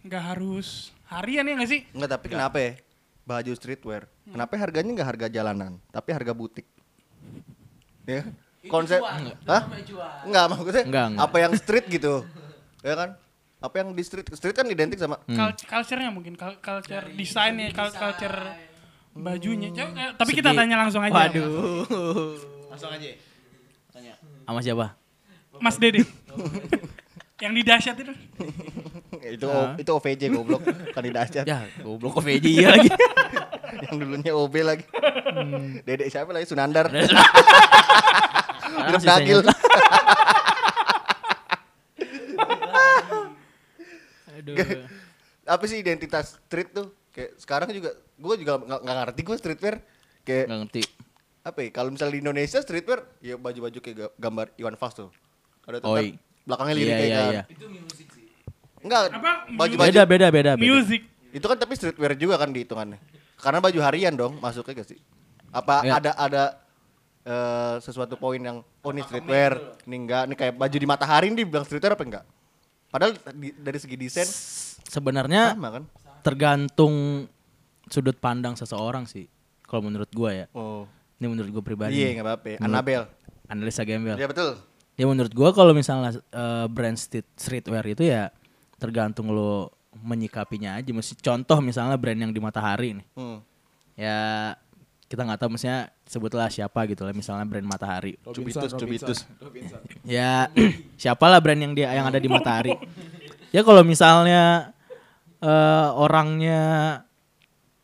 nggak 0.00 0.22
harus 0.24 0.90
harian 1.06 1.44
ya 1.44 1.54
nggak 1.54 1.68
sih? 1.68 1.80
Enggak 1.92 2.10
tapi 2.12 2.26
kenapa 2.30 2.56
ya? 2.56 2.72
Baju 3.22 3.52
streetwear. 3.52 4.06
Kenapa 4.24 4.56
harganya 4.56 4.90
enggak 4.92 5.08
harga 5.08 5.26
jalanan 5.28 5.76
tapi 5.90 6.10
harga 6.10 6.32
butik? 6.32 6.64
Ya? 8.06 8.22
Konsep 8.66 8.98
Hah? 9.46 9.62
enggak 10.24 10.44
maksudnya 10.48 10.84
Enggak, 10.84 11.06
enggak. 11.12 11.24
apa 11.26 11.36
yang 11.38 11.52
street 11.54 11.86
gitu? 11.88 12.14
Ya 12.80 12.94
kan 12.96 13.10
apa 13.58 13.74
yang 13.76 13.90
di 13.90 14.00
street? 14.00 14.24
Street 14.30 14.52
kan 14.52 14.64
identik 14.64 14.96
sama 14.96 15.20
Cul- 15.24 15.56
culture-nya 15.58 16.08
mungkin. 16.08 16.34
Cul- 16.34 16.58
culture 16.58 17.04
desainnya 17.10 17.70
cul- 17.70 17.90
culture 17.90 18.38
bajunya. 19.12 19.68
Coba, 19.70 19.90
eh, 19.96 20.10
tapi 20.14 20.30
kita 20.32 20.48
Segi- 20.50 20.58
tanya 20.58 20.76
langsung 20.78 21.00
aja. 21.00 21.14
Waduh. 21.14 21.96
Langsung 22.68 22.90
aja. 22.90 23.06
Sama 24.44 24.60
siapa? 24.60 24.86
Mas 25.56 25.76
Dede. 25.76 26.04
Yang 27.36 27.52
di 27.52 27.62
dahsyat 27.62 27.96
itu. 27.98 28.12
Itu 29.26 29.44
O- 29.44 29.74
itu 29.74 29.90
OVJ 29.90 30.22
goblok. 30.30 30.62
Kan 30.92 31.02
di 31.02 31.10
dahsyat. 31.10 31.44
Ya, 31.44 31.66
goblok 31.80 32.20
OVJ 32.20 32.44
iya 32.46 32.68
lagi. 32.70 32.88
yang 33.82 33.96
dulunya 33.98 34.30
OB 34.30 34.54
lagi. 34.62 34.84
Dedek 35.82 36.06
siapa 36.08 36.30
lagi? 36.30 36.46
Sunandar. 36.46 36.86
Sisanya- 36.88 37.18
Dagil 39.02 39.42
Aduh. 44.36 44.56
apa 45.46 45.64
sih 45.64 45.78
identitas 45.78 46.36
street 46.40 46.70
tuh 46.70 46.86
kayak 47.10 47.36
sekarang 47.36 47.68
juga 47.70 47.90
gue 47.96 48.34
juga 48.36 48.52
nggak 48.58 48.96
ngerti 49.02 49.20
gue 49.22 49.36
streetwear 49.36 49.76
kayak 50.22 50.44
Nggak 50.46 50.60
ngerti. 50.62 50.82
apa 51.42 51.58
ya 51.60 51.68
kalau 51.70 51.88
misalnya 51.88 52.12
di 52.12 52.20
Indonesia 52.20 52.58
streetwear 52.58 53.00
ya 53.20 53.34
baju-baju 53.36 53.78
kayak 53.78 53.96
ga- 53.96 54.14
gambar 54.18 54.46
Iwan 54.56 54.74
Fals 54.74 54.94
tuh 54.94 55.10
ada 55.62 55.78
tuh 55.78 55.88
Oi. 55.88 55.96
kan 55.96 56.06
belakangnya 56.44 56.74
lirik 56.74 56.86
Iya, 56.86 56.96
kayak 56.96 57.06
iya, 57.06 57.16
kan 57.16 57.32
iya. 57.32 57.42
enggak 58.80 59.00
Apa? 59.08 59.30
baju-baju 59.48 59.88
Beda, 59.88 60.02
beda, 60.04 60.26
beda, 60.28 60.50
beda. 60.52 60.62
music 60.62 61.02
itu 61.30 61.42
kan 61.44 61.56
tapi 61.56 61.72
streetwear 61.72 62.12
juga 62.14 62.34
kan 62.36 62.50
dihitungannya 62.50 62.98
karena 63.36 63.58
baju 63.60 63.78
harian 63.80 64.12
dong 64.12 64.38
masuknya 64.38 64.76
gak 64.76 64.88
sih 64.88 64.98
apa 65.48 65.74
Ya. 65.82 65.92
ada 65.96 66.10
ada 66.12 66.42
eh, 67.22 67.74
sesuatu 67.80 68.14
poin 68.14 68.38
yang 68.38 68.60
oh 68.60 68.90
ini 68.90 69.00
streetwear 69.00 69.56
ini 69.84 69.96
enggak 70.00 70.22
ini 70.26 70.34
kayak 70.34 70.54
baju 70.54 70.76
di 70.76 70.86
matahari 70.86 71.26
ini 71.28 71.38
dibilang 71.38 71.62
streetwear 71.62 71.94
apa 71.94 72.04
enggak 72.04 72.24
padahal 72.96 73.12
di- 73.32 73.52
dari 73.54 73.76
segi 73.76 73.94
desain 73.94 74.28
Sebenarnya 74.82 75.52
sama 75.52 75.68
kan 75.70 75.84
tergantung 76.22 77.26
sudut 77.86 78.16
pandang 78.16 78.54
seseorang 78.54 79.04
sih. 79.04 79.28
Kalau 79.62 79.82
menurut 79.82 80.08
gua 80.10 80.30
ya. 80.32 80.46
oh 80.52 80.86
Ini 81.16 81.26
menurut 81.26 81.50
gua 81.50 81.62
pribadi. 81.62 81.96
iya 81.96 82.12
nggak 82.12 82.24
apa-apa 82.24 82.50
Annabelle 82.58 83.06
Analisa 83.46 83.82
gembel. 83.82 84.14
ya 84.14 84.26
betul 84.26 84.58
Ya 84.94 85.04
menurut 85.04 85.30
gua 85.30 85.52
kalau 85.52 85.70
misalnya 85.70 86.16
eh, 86.16 86.66
brand 86.66 86.96
street, 86.96 87.28
streetwear 87.36 87.84
itu 87.84 88.02
ya 88.02 88.32
tergantung 88.76 89.28
lo 89.28 89.68
menyikapinya 89.96 90.76
aja. 90.76 90.88
Mesti 90.88 91.16
contoh 91.18 91.60
misalnya 91.60 91.96
brand 91.96 92.16
yang 92.18 92.32
di 92.32 92.40
Matahari 92.40 92.96
nih. 92.96 93.06
hmm. 93.12 93.38
Ya 93.96 94.18
kita 95.06 95.22
nggak 95.22 95.38
tahu 95.38 95.54
maksudnya 95.54 95.78
sebutlah 96.02 96.48
siapa 96.48 96.82
gitu 96.84 97.02
lah 97.02 97.14
misalnya 97.14 97.46
brand 97.46 97.62
Matahari. 97.62 98.18
cubitus 98.26 98.74
cubitus 98.74 99.18
Ya 100.02 100.50
siapalah 101.00 101.38
brand 101.38 101.58
yang 101.58 101.72
dia 101.72 101.90
yang 101.92 102.06
ada 102.06 102.18
di 102.18 102.26
Matahari. 102.26 102.74
ya 103.50 103.62
kalau 103.62 103.82
misalnya 103.82 104.74
eh, 105.38 105.88
orangnya 105.94 106.60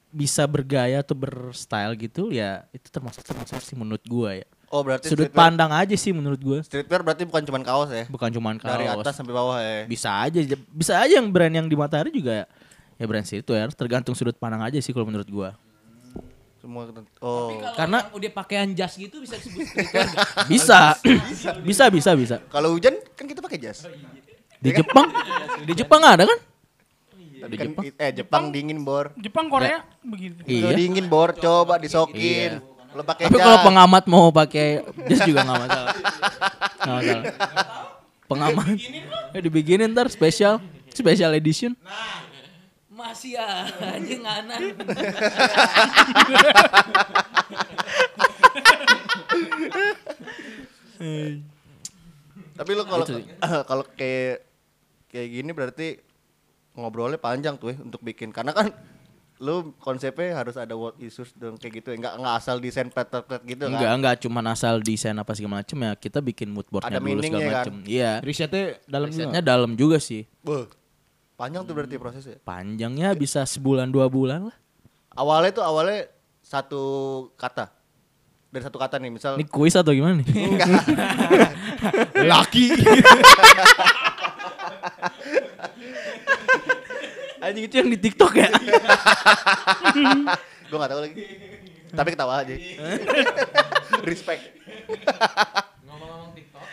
bisa 0.09 0.45
bergaya 0.45 1.01
atau 1.01 1.15
berstyle 1.15 1.97
gitu 1.97 2.29
ya 2.29 2.69
itu 2.69 2.85
termasuk 2.87 3.25
termasuk 3.25 3.57
sih 3.59 3.73
menurut 3.73 4.05
gua 4.05 4.37
ya. 4.37 4.47
oh 4.69 4.83
berarti 4.83 5.09
Sudut 5.09 5.25
streetwear, 5.25 5.41
pandang 5.41 5.73
aja 5.73 5.95
sih 5.95 6.13
menurut 6.13 6.37
gua. 6.39 6.59
streetwear 6.61 7.01
berarti 7.01 7.25
bukan 7.25 7.41
cuma 7.43 7.59
kaos 7.63 7.89
ya 7.89 8.05
Bukan 8.11 8.29
cuman 8.29 8.55
kaos. 8.57 8.69
dari 8.69 8.85
atas 8.91 9.15
sampai 9.15 9.33
bawah 9.33 9.57
ya 9.57 9.89
bisa 9.89 10.13
aja 10.13 10.37
bisa 10.69 11.01
aja 11.01 11.17
yang 11.17 11.29
brand 11.29 11.55
yang 11.55 11.65
di 11.65 11.73
Matahari 11.73 12.13
juga 12.13 12.45
ya 12.99 13.05
brand 13.07 13.25
streetwear 13.25 13.73
tergantung 13.73 14.13
sudut 14.13 14.37
pandang 14.37 14.61
aja 14.61 14.77
sih 14.77 14.93
kalau 14.93 15.07
menurut 15.07 15.25
gua 15.27 15.57
semua 16.63 16.87
oh. 17.19 17.59
Karena- 17.75 18.07
udah 18.15 18.31
pakaian 18.31 18.71
jas 18.71 18.95
gitu 18.95 19.19
bisa 19.19 19.35
disebut 19.35 19.67
streetwear 19.67 20.07
nggak? 20.15 20.27
bisa. 20.47 20.95
Bisa 21.67 21.85
bisa 21.91 22.11
bisa. 22.15 22.37
Kalau 22.47 22.79
hujan 22.79 22.95
kan 23.19 23.27
kita 23.27 23.43
pakai 23.43 23.59
jas. 23.59 23.83
Di 24.63 24.71
Jepang? 24.71 25.11
Di 25.67 25.75
Jepang 25.75 25.99
ada 26.07 26.23
kan? 26.23 26.39
Tapi 27.43 27.55
kan 27.59 27.69
eh 27.99 28.11
Jepang 28.15 28.55
dingin 28.55 28.87
bor. 28.87 29.11
Jepang 29.19 29.51
Korea 29.51 29.83
begitu. 30.01 30.39
Kalau 30.39 30.71
iya 30.71 30.79
dingin 30.79 31.11
bor 31.11 31.35
coba 31.35 31.83
disokin. 31.83 32.63
Lo 32.95 33.03
pakai 33.03 33.27
tapi 33.27 33.43
kalau 33.43 33.59
pengamat 33.67 34.05
mau 34.07 34.31
pakai 34.31 34.87
jas 35.11 35.27
juga 35.27 35.43
nggak 35.43 35.59
masalah. 35.67 35.95
Nggak 36.83 36.95
masalah. 36.95 37.25
Pengamat. 38.31 38.67
Ya 39.35 39.41
dibikinin 39.43 39.91
ntar 39.91 40.07
spesial 40.07 40.63
special 40.95 41.35
edition 41.35 41.75
Masih 43.03 43.35
aja 43.35 44.15
nganan. 44.23 44.63
tapi 52.53 52.71
lo 52.79 52.85
kalau 52.87 53.07
kalau 53.71 53.85
kayak 53.99 54.47
kayak 55.11 55.29
gini 55.29 55.51
berarti 55.51 55.87
ngobrolnya 56.79 57.19
panjang 57.19 57.59
tuh 57.59 57.75
ya 57.75 57.79
untuk 57.83 58.01
bikin. 58.01 58.31
Karena 58.31 58.55
kan 58.55 58.71
lu 59.43 59.75
konsepnya 59.83 60.39
harus 60.39 60.55
ada 60.55 60.79
world 60.79 60.95
issues 61.03 61.35
dong 61.35 61.59
kayak 61.59 61.83
gitu 61.83 61.89
ya. 61.93 61.97
Nggak 61.99 62.15
nggak 62.23 62.35
asal 62.39 62.57
desain 62.63 62.87
pet-pet 62.87 63.43
gitu 63.43 63.67
kan. 63.67 63.75
Enggak 63.75 63.93
enggak 63.99 64.15
cuman 64.23 64.45
asal 64.55 64.79
desain 64.79 65.17
apa 65.19 65.33
segala 65.35 65.61
macem 65.61 65.77
ya. 65.83 65.93
Kita 65.99 66.23
bikin 66.23 66.55
mood 66.55 66.71
boardnya 66.71 66.97
Ada 66.97 67.03
dulu 67.03 67.21
segala 67.21 67.43
kan? 67.43 67.53
macem. 67.67 67.75
Iya. 67.83 68.13
Risetnya 68.23 68.65
dalam 68.87 69.09
risetnya 69.11 69.43
juga. 69.43 69.51
dalam 69.51 69.71
juga 69.75 69.99
sih 69.99 70.23
panjang 71.43 71.67
tuh 71.67 71.75
berarti 71.75 71.99
prosesnya? 71.99 72.39
Panjangnya 72.47 73.11
bisa 73.19 73.43
sebulan 73.43 73.91
dua 73.91 74.07
bulan 74.07 74.47
lah. 74.47 74.57
Awalnya 75.19 75.51
tuh 75.59 75.65
awalnya 75.67 76.07
satu 76.39 76.83
kata. 77.35 77.75
Dari 78.53 78.63
satu 78.63 78.79
kata 78.79 79.03
nih 79.03 79.11
misal 79.11 79.35
ini 79.41 79.49
kuis 79.49 79.75
atau 79.75 79.91
gimana 79.91 80.23
nih? 80.23 80.29
Laki. 82.31 82.67
anjing 87.43 87.65
itu 87.67 87.75
yang 87.75 87.91
di 87.91 87.99
TikTok 87.99 88.33
ya? 88.39 88.49
Gue 90.71 90.79
nggak 90.79 90.91
tahu 90.95 91.01
lagi. 91.03 91.15
Tapi 91.91 92.09
ketawa 92.15 92.47
aja. 92.47 92.55
Respect. 94.09 94.43
Ngomong-ngomong 95.83 96.31
TikTok. 96.39 96.67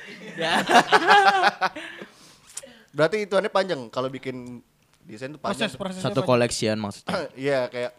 Berarti 3.00 3.24
hitungannya 3.24 3.48
panjang 3.50 3.82
kalau 3.88 4.12
bikin 4.12 4.60
desain 5.02 5.32
tuh 5.32 5.40
panjang. 5.40 5.72
Proses 5.72 5.80
proses 5.80 6.02
Satu 6.04 6.20
collection 6.22 6.76
maksudnya. 6.76 7.32
Iya 7.40 7.72
kayak 7.72 7.92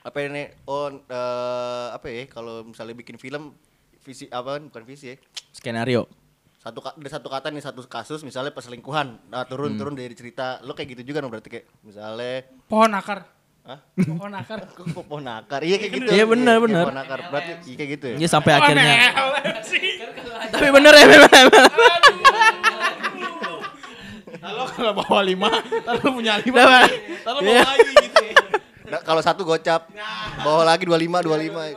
apa 0.00 0.16
ini 0.20 0.48
oh 0.64 0.88
eh, 0.90 1.86
apa 1.90 2.08
ya 2.08 2.24
kalau 2.26 2.60
misalnya 2.62 2.92
bikin 2.94 3.16
film 3.16 3.52
visi 4.00 4.28
apa 4.28 4.60
bukan 4.60 4.84
visi 4.84 5.12
ya 5.12 5.16
Skenario. 5.50 6.04
satu 6.56 6.80
ada 6.80 7.08
satu 7.10 7.28
kata 7.28 7.48
nih 7.48 7.60
satu 7.60 7.80
kasus 7.84 8.20
misalnya 8.20 8.48
perselingkuhan 8.50 9.16
nah 9.28 9.44
turun 9.44 9.76
turun 9.76 9.92
dari 9.92 10.12
cerita 10.12 10.60
lo 10.60 10.72
kayak 10.72 10.92
gitu 10.92 11.08
juga 11.08 11.20
dong 11.20 11.28
berarti 11.28 11.48
kayak 11.50 11.66
misalnya 11.80 12.44
pohon 12.64 12.92
akar. 12.92 13.24
Hah? 13.64 13.80
Pohon 13.96 14.32
akar. 14.34 14.68
kok 14.76 15.04
pohon 15.04 15.24
akar 15.24 15.64
iya 15.64 15.76
kayak 15.76 15.92
gitu 15.94 16.08
Iya, 16.10 16.24
benar, 16.24 16.60
benar. 16.60 16.84
pohon 16.84 17.00
akar 17.00 17.20
berarti 17.28 17.50
iya 17.64 17.74
kayak 17.74 17.90
gitu 17.96 18.06
ya 18.06 18.16
Ini 18.16 18.28
sampai 18.28 18.52
akhirnya. 18.52 18.92
ML 19.08 19.28
sih. 19.64 19.84
Tapi 20.52 20.68
bener 20.68 20.92
ya, 20.92 21.04
bener, 21.16 21.44
bener. 24.56 24.68
Kalau 24.72 24.92
bawa 24.96 25.20
lima, 25.20 25.50
lalu 25.84 26.06
punya 26.12 26.34
lima, 26.38 26.62
lalu 27.24 27.38
Iya. 27.42 27.60
bawa 27.60 27.68
lagi 27.68 27.92
gitu. 28.00 28.22
ya. 28.22 28.34
Nah, 28.84 29.00
kalau 29.00 29.20
satu 29.20 29.42
gocap 29.42 29.90
bawa 30.40 30.62
lagi 30.64 30.84
25 30.84 31.18
25 31.20 31.74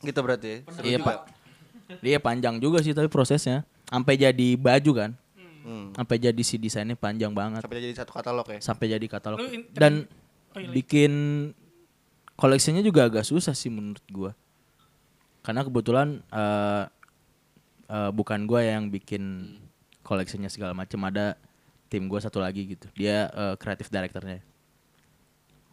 gitu 0.00 0.18
berarti 0.18 0.48
ya 0.48 0.58
Seru 0.72 0.86
Iya. 0.86 0.98
Pak. 0.98 1.18
Dia 2.00 2.18
panjang 2.18 2.56
juga 2.56 2.80
sih 2.80 2.90
tapi 2.90 3.06
prosesnya. 3.06 3.66
Sampai 3.84 4.14
jadi 4.14 4.48
baju 4.54 4.92
kan. 4.94 5.10
Hmm. 5.60 5.92
Sampai 5.92 6.16
jadi 6.16 6.40
si 6.40 6.56
desainnya 6.56 6.94
panjang 6.94 7.30
banget. 7.30 7.60
sampai 7.60 7.82
jadi 7.82 7.94
satu 7.94 8.10
katalog 8.10 8.46
ya 8.48 8.58
Sampai 8.58 8.86
jadi 8.88 9.06
katalog. 9.06 9.38
Dan 9.70 10.08
Oh, 10.50 10.58
iya, 10.58 10.66
bikin 10.66 11.12
koleksinya 12.34 12.82
juga 12.82 13.06
agak 13.06 13.22
susah 13.22 13.54
sih 13.54 13.70
menurut 13.70 14.02
gua. 14.10 14.34
Karena 15.40 15.62
kebetulan 15.62 16.26
eh 16.26 16.84
eh, 17.86 18.10
bukan 18.10 18.50
gua 18.50 18.58
yang 18.60 18.90
bikin 18.90 19.54
koleksinya 20.10 20.50
segala 20.50 20.74
macam 20.74 20.98
ada 21.06 21.38
tim 21.86 22.10
gua 22.10 22.18
satu 22.18 22.42
lagi 22.42 22.74
gitu. 22.74 22.90
Dia 22.98 23.30
eh, 23.30 23.54
kreatif 23.54 23.86
directornya. 23.86 24.42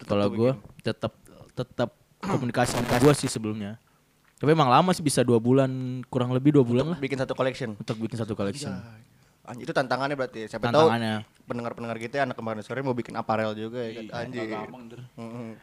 Kalau 0.06 0.30
gua 0.30 0.54
tetap 0.86 1.18
tetap 1.52 1.90
komunikasi 2.22 2.78
sama 2.78 3.02
gua 3.02 3.18
sih 3.18 3.26
sebelumnya. 3.26 3.82
Tapi 4.38 4.54
emang 4.54 4.70
lama 4.70 4.94
sih 4.94 5.02
bisa 5.02 5.26
dua 5.26 5.42
bulan 5.42 5.66
kurang 6.14 6.30
lebih 6.30 6.54
dua 6.54 6.62
bulan 6.62 6.94
lah 6.94 7.00
bikin 7.02 7.18
satu 7.18 7.34
collection 7.34 7.74
untuk 7.74 7.98
bikin 7.98 8.22
satu 8.22 8.38
collection. 8.38 8.70
Anjir, 9.48 9.64
itu 9.64 9.72
tantangannya 9.72 10.14
berarti 10.14 10.44
ya. 10.44 10.48
siapa 10.52 10.68
tahu 10.68 10.92
Tantangannya. 10.92 11.24
pendengar-pendengar 11.48 11.98
kita 11.98 12.20
anak 12.20 12.36
kemarin 12.36 12.60
sore 12.60 12.84
mau 12.84 12.92
bikin 12.92 13.16
aparel 13.16 13.56
juga 13.56 13.80
ya 13.80 14.04
kan 14.04 14.28
anjir 14.28 14.60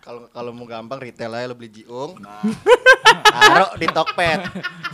kalau 0.01 0.25
kalau 0.33 0.57
mau 0.57 0.65
gampang 0.65 0.97
retail 0.97 1.37
aja 1.37 1.47
lo 1.47 1.55
beli 1.55 1.69
jiung 1.69 2.17
taruh 3.37 3.77
di 3.77 3.85
Tokped 3.85 4.41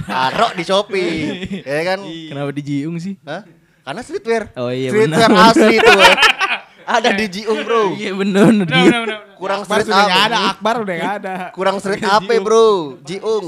taruh 0.05 0.51
di 0.59 0.65
Shopee 0.67 1.15
ya 1.71 1.81
kan 1.87 2.03
Kenapa 2.03 2.51
di 2.51 2.63
Jiung 2.67 2.99
sih? 2.99 3.15
Hah? 3.23 3.47
Karena 3.91 4.01
streetwear 4.01 4.43
Oh 4.55 4.71
iya, 4.71 4.89
streetwear 4.89 5.27
benar. 5.27 5.51
asli 5.51 5.75
itu 5.75 5.91
ya. 5.93 6.15
ada 6.97 7.11
di 7.13 7.27
jiung 7.29 7.61
bro 7.63 7.83
Iya 7.93 8.13
bener 8.15 8.43
bener. 8.47 8.67
Dia- 8.67 9.01
udah. 9.01 9.19
kurang 9.35 9.61
Akbar 9.63 9.79
street 9.81 9.91
apa 9.93 10.15
ada, 10.21 10.37
Akbar 10.49 10.75
udah 10.81 10.95
nggak 10.95 11.15
ada. 11.19 11.35
kurang 11.51 11.77
street 11.79 12.03
apa 12.03 12.33
bro 12.39 12.69
jiung 13.03 13.47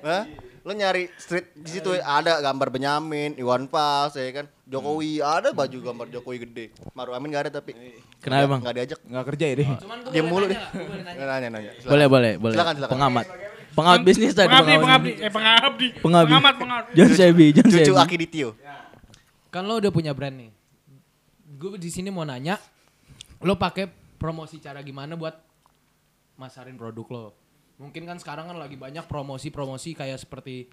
Hah? 0.00 0.24
lo 0.60 0.72
nyari 0.72 1.12
street 1.14 1.52
di 1.52 1.70
situ 1.70 1.92
ya, 1.92 2.00
ada 2.00 2.40
gambar 2.40 2.68
Benyamin 2.70 3.36
Iwan 3.36 3.68
Fals 3.68 4.16
ya 4.16 4.24
kan 4.34 4.48
Jokowi 4.64 5.20
ada 5.20 5.52
baju 5.52 5.76
gambar 5.78 6.06
Jokowi 6.10 6.36
gede 6.40 6.66
Maru 6.92 7.12
Amin 7.12 7.28
gak 7.28 7.48
ada 7.48 7.60
tapi 7.60 7.76
Kenapa, 8.16 8.48
Bang? 8.48 8.60
nggak 8.64 8.74
diajak 8.74 9.00
Nggak 9.04 9.24
kerja 9.28 9.44
ya 9.44 9.54
deh. 9.54 9.68
Boleh 9.68 10.24
mulu 10.24 10.44
deh. 10.48 10.56
nanya. 10.56 11.48
Nanya. 11.52 11.70
Boleh 11.84 12.06
boleh 12.08 12.32
boleh. 12.40 12.56
Silakan, 12.56 12.74
silakan. 12.74 12.92
Pengamat. 12.96 13.24
Pengamat 13.74 14.00
bisnis 14.00 14.32
tadi. 14.32 14.48
Pengabdi, 14.48 14.64
pengamat. 14.64 14.80
pengabdi, 14.80 15.10
eh 15.18 15.30
pengabdi. 15.30 15.86
Pengabdi. 16.00 16.30
Pengamat, 16.30 16.54
pengamat. 16.56 16.84
John 16.96 17.10
Sebi, 17.12 17.46
John 17.52 17.68
Cucu 17.68 17.84
Sebi. 17.84 18.00
Aki 18.00 18.16
Ditio. 18.16 18.48
Kan 19.54 19.70
lo 19.70 19.78
udah 19.78 19.94
punya 19.94 20.10
brand 20.10 20.34
nih. 20.34 20.50
Gue 21.54 21.78
di 21.78 21.86
sini 21.86 22.10
mau 22.10 22.26
nanya, 22.26 22.58
lo 23.38 23.54
pakai 23.54 23.86
promosi 24.18 24.58
cara 24.58 24.82
gimana 24.82 25.14
buat 25.14 25.38
masarin 26.34 26.74
produk 26.74 27.06
lo? 27.06 27.24
Mungkin 27.78 28.02
kan 28.02 28.18
sekarang 28.18 28.50
kan 28.50 28.58
lagi 28.58 28.74
banyak 28.74 29.06
promosi-promosi 29.06 29.94
kayak 29.94 30.18
seperti 30.18 30.66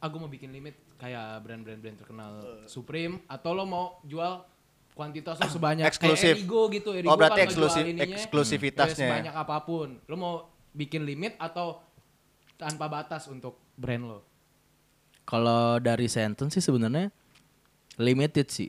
aku 0.00 0.20
mau 0.20 0.28
bikin 0.28 0.52
limit 0.52 0.76
kayak 0.96 1.40
brand-brand 1.40 1.80
brand 1.80 1.96
terkenal 1.96 2.32
Supreme 2.64 3.24
atau 3.24 3.56
lo 3.56 3.64
mau 3.64 3.96
jual 4.04 4.44
kuantitas 4.92 5.40
lo 5.40 5.48
sebanyak 5.48 5.88
Eksklusif. 5.88 6.36
kayak 6.36 6.44
Erigo 6.44 6.62
gitu. 6.68 6.90
Erigo 6.92 7.08
Oh, 7.08 7.16
berarti 7.16 7.40
kan 7.40 7.48
eksklusif- 7.48 7.88
ininya, 7.88 8.04
eksklusivitasnya. 8.04 9.00
ya 9.00 9.08
sebanyak 9.10 9.34
apa 9.34 9.56
pun. 9.64 9.96
Lo 10.04 10.14
mau 10.14 10.34
bikin 10.70 11.02
limit 11.02 11.40
atau 11.40 11.80
tanpa 12.54 12.84
batas 12.86 13.24
untuk 13.26 13.56
brand 13.74 14.04
lo? 14.04 14.20
Kalau 15.24 15.80
dari 15.80 16.04
sentence 16.04 16.52
sih 16.52 16.60
sebenarnya 16.60 17.08
limited 17.96 18.46
sih. 18.48 18.68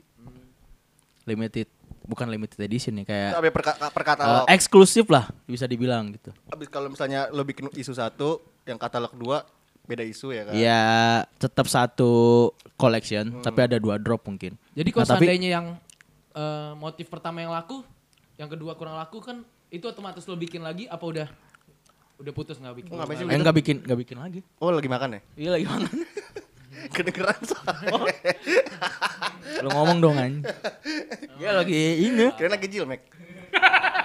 Limited 1.24 1.66
bukan 2.06 2.30
limited 2.30 2.54
edition 2.60 2.94
nih 2.94 3.04
kayak 3.04 3.30
Sampai 3.34 3.50
per, 3.50 3.62
per 3.66 3.74
eh, 3.98 4.06
katalog. 4.06 4.46
eksklusif 4.46 5.06
lah 5.06 5.26
bisa 5.42 5.66
dibilang 5.66 6.14
gitu. 6.14 6.30
Habis 6.46 6.70
kalau 6.70 6.86
misalnya 6.86 7.26
lo 7.28 7.42
bikin 7.42 7.66
isu 7.68 7.90
satu, 7.90 8.38
yang 8.62 8.78
katalog 8.78 9.10
dua 9.12 9.42
beda 9.82 10.02
isu 10.02 10.30
ya 10.30 10.42
kan. 10.46 10.54
Ya 10.54 10.82
tetap 11.36 11.66
satu 11.66 12.50
collection 12.74 13.42
tapi 13.42 13.58
ada 13.60 13.78
dua 13.78 13.98
drop 13.98 14.22
mungkin. 14.22 14.54
Jadi 14.72 14.88
kalau 14.90 15.02
Nah, 15.02 15.10
tapi- 15.14 15.26
seandainya 15.26 15.50
yang 15.50 15.66
eh, 16.30 16.72
motif 16.78 17.10
pertama 17.10 17.42
yang 17.42 17.50
laku, 17.50 17.82
yang 18.36 18.46
kedua 18.46 18.78
kurang 18.78 18.94
laku 18.94 19.18
kan 19.18 19.42
itu 19.66 19.82
otomatis 19.82 20.22
lo 20.24 20.38
bikin 20.38 20.62
lagi 20.62 20.86
apa 20.86 21.02
udah 21.02 21.26
udah 22.16 22.32
putus 22.32 22.56
nggak 22.56 22.76
bikin? 22.80 22.90
Oh, 22.94 23.02
ngapain 23.02 23.18
sih 23.18 23.26
Eh 23.26 23.38
nggak 23.42 23.56
bikin 23.56 23.76
nggak 23.82 23.98
bikin 23.98 24.16
lagi. 24.16 24.40
Oh 24.62 24.70
lagi 24.70 24.86
makan 24.86 25.18
ya? 25.18 25.20
Iya 25.34 25.50
lagi 25.58 25.66
mana? 25.66 25.88
Kedengeran 26.88 27.38
soalnya. 27.42 27.92
Lu 29.60 29.68
ngomong 29.68 29.98
dong 29.98 30.16
anjing. 30.16 30.44
Dia 31.36 31.50
lagi 31.52 31.80
ini. 32.02 32.30
Kira 32.34 32.48
lagi 32.48 32.66
jil, 32.66 32.84
Mek. 32.84 33.02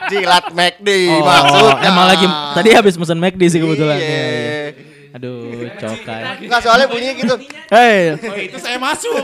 Jilat 0.08 0.50
McD 0.50 0.90
Oh, 1.12 1.22
maksudnya. 1.22 1.76
emang 1.86 2.06
lagi 2.06 2.26
tadi 2.52 2.70
habis 2.72 2.96
pesan 2.96 3.20
McD 3.20 3.42
sih 3.48 3.60
kebetulan. 3.60 3.96
Iya. 3.96 4.08
Iya, 4.08 4.24
iya. 4.28 4.72
Aduh, 5.12 5.68
cokai. 5.76 6.48
Enggak 6.48 6.62
soalnya 6.64 6.88
bunyinya 6.88 7.14
gitu. 7.14 7.36
Hei, 7.68 8.16
Oh 8.16 8.38
itu 8.40 8.58
saya 8.58 8.80
masuk. 8.80 9.24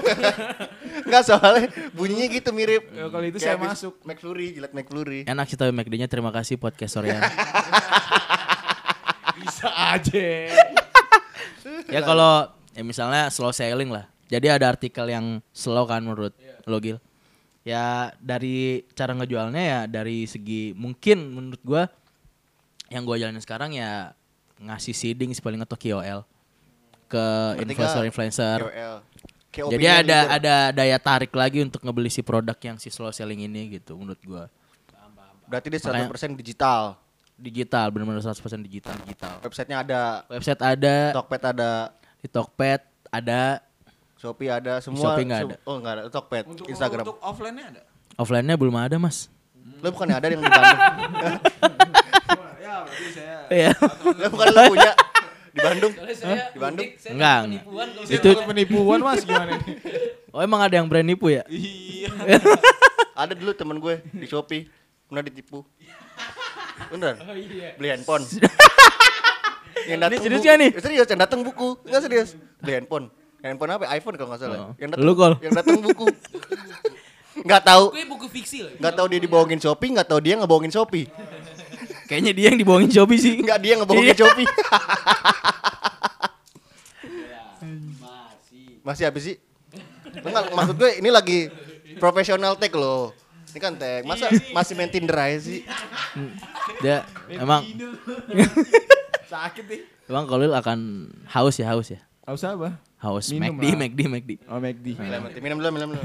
Enggak 1.08 1.24
soalnya 1.24 1.68
bunyinya 1.96 2.28
gitu 2.28 2.50
mirip. 2.52 2.92
Ya, 2.92 3.08
kalau 3.08 3.24
itu 3.24 3.40
Kayak 3.40 3.56
saya 3.56 3.58
masuk. 3.58 3.94
McFlurry, 4.04 4.48
jilat 4.52 4.72
McFlurry. 4.76 5.24
enak 5.24 5.46
sih 5.48 5.56
tapi 5.56 5.72
McD-nya 5.72 6.08
terima 6.08 6.36
kasih 6.36 6.60
podcast 6.60 6.92
Sorian. 6.94 7.24
Bisa 9.38 9.70
aja. 9.72 10.28
ya 11.88 12.02
kalau 12.02 12.52
ya 12.78 12.84
misalnya 12.86 13.34
slow 13.34 13.50
selling 13.50 13.90
lah. 13.90 14.06
Jadi 14.30 14.54
ada 14.54 14.70
artikel 14.70 15.10
yang 15.10 15.42
slow 15.50 15.90
kan 15.90 16.06
menurut 16.06 16.38
lo 16.70 16.78
Gil. 16.78 17.02
Ya 17.66 18.14
dari 18.22 18.86
cara 18.94 19.18
ngejualnya 19.18 19.64
ya 19.66 19.80
dari 19.90 20.30
segi 20.30 20.78
mungkin 20.78 21.18
menurut 21.34 21.62
gua 21.66 21.84
yang 22.94 23.02
gua 23.02 23.18
jalanin 23.18 23.42
sekarang 23.42 23.74
ya 23.74 24.14
ngasih 24.62 24.94
seeding 24.94 25.34
sih 25.34 25.42
paling 25.42 25.60
atau 25.66 25.76
KOL 25.76 26.22
ke 27.10 27.26
influencer-influencer. 27.66 28.62
Jadi 29.58 29.86
ada 29.90 30.30
leader. 30.30 30.38
ada 30.38 30.56
daya 30.70 30.98
tarik 31.02 31.34
lagi 31.34 31.66
untuk 31.66 31.82
ngebeli 31.82 32.14
si 32.14 32.22
produk 32.22 32.56
yang 32.62 32.78
si 32.78 32.94
slow 32.94 33.10
selling 33.10 33.42
ini 33.42 33.82
gitu 33.82 33.98
menurut 33.98 34.22
gua. 34.22 34.46
Berarti 35.48 35.72
dia 35.72 35.80
Makanya- 35.82 36.12
100% 36.12 36.36
digital. 36.38 37.00
Digital 37.38 37.94
benar-benar 37.94 38.22
100% 38.22 38.66
digital 38.66 38.98
digital. 39.06 39.38
Websitenya 39.46 39.78
ada, 39.86 40.02
Website 40.28 40.58
ada, 40.58 40.96
Tokped 41.14 41.44
ada, 41.46 41.94
di 42.22 42.28
Tokped 42.28 42.82
ada, 43.12 43.62
Shopee 44.18 44.50
ada, 44.50 44.82
semua. 44.82 45.14
Shopee 45.14 45.26
nggak 45.26 45.42
ada. 45.46 45.56
Oh 45.64 45.76
enggak 45.78 45.94
ada, 45.98 46.04
Tokped, 46.10 46.46
Instagram. 46.68 47.06
Untuk 47.06 47.20
offline-nya 47.22 47.66
ada. 47.70 47.82
offline-nya 48.18 48.56
belum 48.58 48.76
ada, 48.76 48.96
Mas. 48.98 49.30
Lo 49.84 49.94
bukannya 49.94 50.16
ada 50.18 50.26
yang 50.32 50.42
di 50.42 50.50
Bandung? 50.50 50.80
Ya 52.58 52.76
berarti 52.82 53.08
saya. 53.14 53.38
Iya. 53.54 53.72
Lo 54.18 54.26
bukan 54.34 54.48
lo 54.50 54.62
punya 54.74 54.92
di 55.58 55.60
Bandung? 55.66 55.94
Saya 56.14 56.44
Di 56.54 56.60
Bandung? 56.62 56.88
saya 56.98 57.14
Enggak, 57.18 57.40
penipuan 57.46 57.88
Itu 58.06 58.30
penipuan 58.46 59.00
mas 59.02 59.22
gimana 59.26 59.52
nih? 59.58 59.78
Oh, 60.38 60.46
emang 60.46 60.62
ada 60.62 60.78
yang 60.78 60.86
brand 60.86 61.08
nipu 61.08 61.34
ya? 61.34 61.42
Iya. 61.50 62.14
Ada 63.18 63.34
dulu 63.34 63.58
temen 63.58 63.82
gue 63.82 64.06
di 64.14 64.30
Shopee 64.30 64.70
pernah 65.10 65.26
ditipu. 65.26 65.66
Bener? 66.94 67.18
Oh 67.26 67.34
iya. 67.34 67.74
Beli 67.74 67.90
handphone. 67.90 68.22
Yang 69.88 70.00
datang 70.00 70.20
serius 70.20 70.38
bu- 70.38 70.46
nggak 70.46 70.58
nih? 70.58 70.70
Serius, 70.78 71.08
yang 71.08 71.22
datang 71.22 71.40
buku. 71.42 71.68
Enggak 71.84 72.02
serius. 72.04 72.30
Beli 72.60 72.74
handphone. 72.76 73.06
Handphone 73.40 73.72
apa? 73.72 73.86
iPhone 73.92 74.16
kalau 74.16 74.30
nggak 74.30 74.42
salah. 74.42 74.58
Oh. 74.60 74.72
Yang 74.76 74.90
Lu, 74.98 75.14
Kol? 75.14 75.34
yang 75.40 75.54
datang 75.54 75.80
buku. 75.80 76.06
Nggak 77.38 77.62
tahu, 77.64 77.84
Gue 77.92 78.06
buku 78.08 78.26
fiksi 78.28 78.58
loh. 78.62 78.74
nggak 78.76 78.94
tahu 78.94 79.06
dia 79.08 79.20
dibohongin 79.20 79.60
Shopee, 79.60 79.94
nggak 79.94 80.08
tahu 80.08 80.20
dia 80.20 80.34
ngebohongin 80.36 80.74
Shopee. 80.74 81.06
Kayaknya 82.06 82.32
dia 82.34 82.46
yang 82.50 82.58
dibohongin 82.58 82.90
Shopee 82.90 83.16
sih. 83.16 83.34
Nggak 83.38 83.60
dia 83.60 83.74
ngebohongin 83.78 84.10
Iya. 84.10 84.18
Shopee. 84.18 84.48
Masih 88.82 89.04
habis 89.06 89.24
sih? 89.24 89.36
Enggak, 90.18 90.50
maksud 90.50 90.76
gue 90.76 90.92
ini 90.98 91.10
lagi 91.10 91.40
profesional 91.98 92.56
tag 92.56 92.74
loh. 92.74 93.12
Ini 93.52 93.60
kan 93.60 93.74
tag. 93.76 94.02
Masa 94.02 94.28
masih 94.50 94.74
main 94.74 94.90
Tinder 94.90 95.14
aja 95.14 95.38
sih? 95.38 95.62
Dia 96.80 97.04
emang 97.30 97.64
Sakit 99.28 99.66
nih. 99.66 99.82
emang 100.08 100.24
Kolil 100.24 100.52
akan 100.52 100.80
haus 101.28 101.56
ya, 101.56 101.68
haus 101.68 101.88
ya. 101.90 102.00
Haus 102.24 102.42
apa? 102.42 102.80
House 102.98 103.30
Minum 103.30 103.56
McD. 103.56 103.76
McD, 103.78 104.00
McD. 104.10 104.32
Oh 104.48 104.58
McD. 104.58 104.88
Minum 105.38 105.58
dulu, 105.58 105.70
minum 105.70 105.90
dulu. 105.94 106.04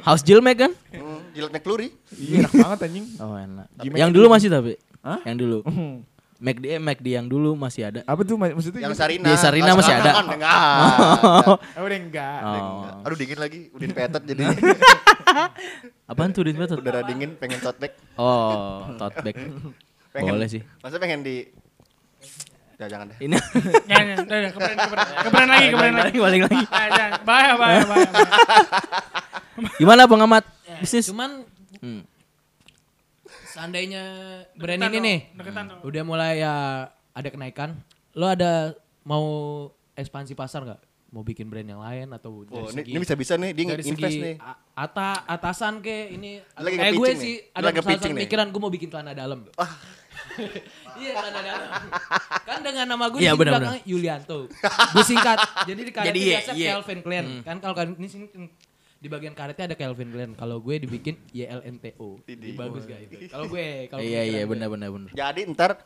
House 0.00 0.22
Jilmek 0.26 0.56
kan? 0.58 0.72
Hmm, 0.90 1.20
Jilat 1.30 1.52
McFlurry. 1.52 1.92
Iya 2.10 2.42
enak 2.42 2.52
banget 2.56 2.78
anjing. 2.82 3.06
Oh 3.18 3.34
enak. 3.34 3.66
Yang 3.84 4.10
dulu 4.12 4.26
masih 4.28 4.48
tapi. 4.48 4.72
Hah? 5.02 5.20
Yang 5.22 5.36
dulu. 5.38 5.58
McD, 6.36 6.64
eh, 6.68 6.76
McD 6.78 7.06
yang 7.10 7.26
dulu 7.26 7.52
masih 7.54 7.82
ada. 7.86 8.00
Apa 8.04 8.20
tuh 8.20 8.36
mak- 8.36 8.52
maksudnya? 8.52 8.80
Yang? 8.82 8.92
Sarina. 8.94 9.24
Di 9.24 9.36
Sarina 9.36 9.72
masih 9.72 9.94
ada. 9.94 10.10
Kan 10.14 10.26
enggak. 10.30 10.58
Oh, 11.74 11.84
udah 11.86 11.98
enggak. 11.98 12.38
Oh. 12.42 13.04
Aduh 13.04 13.16
dingin 13.16 13.38
lagi, 13.38 13.60
udin 13.70 13.90
petet 13.90 14.22
jadi 14.22 14.42
Apaan 16.06 16.30
tuh 16.30 16.44
Dit 16.44 16.54
Method? 16.54 16.78
udara 16.78 17.02
dingin 17.02 17.34
pengen 17.34 17.58
tote 17.58 17.78
bag. 17.78 17.92
Oh, 18.16 18.88
tote 18.96 19.20
bag. 19.22 19.36
Pengen, 20.12 20.32
Boleh 20.32 20.48
sih. 20.48 20.62
Masa 20.80 20.96
pengen 20.96 21.20
di 21.20 21.44
Ya 22.76 22.86
jangan 22.86 23.06
deh. 23.08 23.18
Ini 23.18 23.36
Ya, 23.90 23.96
ya, 23.98 24.14
udah, 24.18 24.36
udah, 24.38 24.50
keberen, 24.50 24.76
keberen. 24.78 25.06
Keberen 25.22 25.48
lagi, 25.48 25.66
keberen 25.70 25.94
lagi. 25.96 26.18
balik 26.18 26.40
lagi. 26.44 26.60
Ah, 26.66 26.86
jangan. 26.90 27.10
Bahaya, 27.22 27.52
bahaya, 27.54 27.82
bahaya. 27.82 28.08
bahaya. 28.10 28.10
Gimana 29.76 30.02
pengamat 30.04 30.44
bisnis? 30.78 31.06
Cuman 31.06 31.44
Hmm. 31.76 32.04
seandainya 33.46 34.02
brand 34.54 34.76
Deketan 34.78 34.92
ini 34.94 35.14
dong, 35.28 35.36
nih 35.38 35.68
dong. 35.70 35.80
udah 35.82 36.02
mulai 36.02 36.32
ya 36.38 36.54
ada 37.10 37.28
kenaikan, 37.28 37.76
lo 38.12 38.26
ada 38.26 38.72
mau 39.02 39.24
ekspansi 39.92 40.32
pasar 40.32 40.60
nggak? 40.62 40.80
Mau 41.06 41.20
bikin 41.22 41.46
brand 41.46 41.64
yang 41.64 41.80
lain 41.80 42.08
atau 42.10 42.44
dari 42.44 42.52
Oh, 42.54 42.66
ini, 42.66 42.76
segi 42.78 42.90
ini 42.90 42.98
bisa-bisa 42.98 43.32
nih 43.34 43.50
dia 43.50 43.64
dari 43.70 43.84
invest 43.86 44.08
segi 44.10 44.24
nih. 44.26 44.36
ata 44.74 45.08
atasan 45.26 45.80
ke 45.80 45.96
ini 46.10 46.40
Lagi 46.54 46.76
kayak 46.76 46.92
gue 46.92 46.96
nge-pitching 46.98 47.16
sih 47.18 47.34
nih. 47.38 47.54
ada 47.54 47.64
Lagi 47.66 47.76
salah 47.78 47.96
satu 47.98 48.08
nih. 48.10 48.20
pikiran 48.22 48.46
gue 48.46 48.60
mau 48.60 48.68
bikin 48.70 48.88
celana 48.90 49.12
dalam. 49.12 49.40
Iya 51.00 51.10
celana 51.16 51.40
dalam. 51.40 51.68
kan 52.46 52.58
dengan 52.62 52.86
nama 52.86 53.04
gue 53.10 53.18
Iya, 53.20 53.32
di 53.32 53.38
belakangnya 53.40 53.80
Yulianto. 53.84 54.38
gue 54.92 55.04
singkat. 55.04 55.38
Jadi 55.64 55.80
di 55.82 55.92
karetnya 55.92 56.10
Jadi 56.12 56.20
iya, 56.20 56.32
biasa 56.38 56.50
iya. 56.54 56.68
Calvin 56.76 57.00
Klein. 57.02 57.26
Kan 57.42 57.56
kalau 57.58 57.74
kan 57.74 57.86
ini 57.96 58.08
sini 58.08 58.26
di 58.96 59.08
bagian 59.12 59.34
karetnya 59.36 59.64
ada 59.72 59.76
Calvin 59.76 60.10
Klein. 60.10 60.30
Kalau 60.34 60.56
gue 60.60 60.74
dibikin 60.80 61.14
YLNTO. 61.30 62.22
Ini 62.24 62.56
bagus 62.56 62.82
gak 62.84 63.00
itu? 63.06 63.28
Kalau 63.28 63.46
gue 63.46 63.90
kalau 63.90 64.00
Iya 64.00 64.22
iya 64.24 64.42
benar 64.44 64.68
benar 64.72 64.88
benar. 64.92 65.10
Jadi 65.12 65.40
ntar 65.52 65.80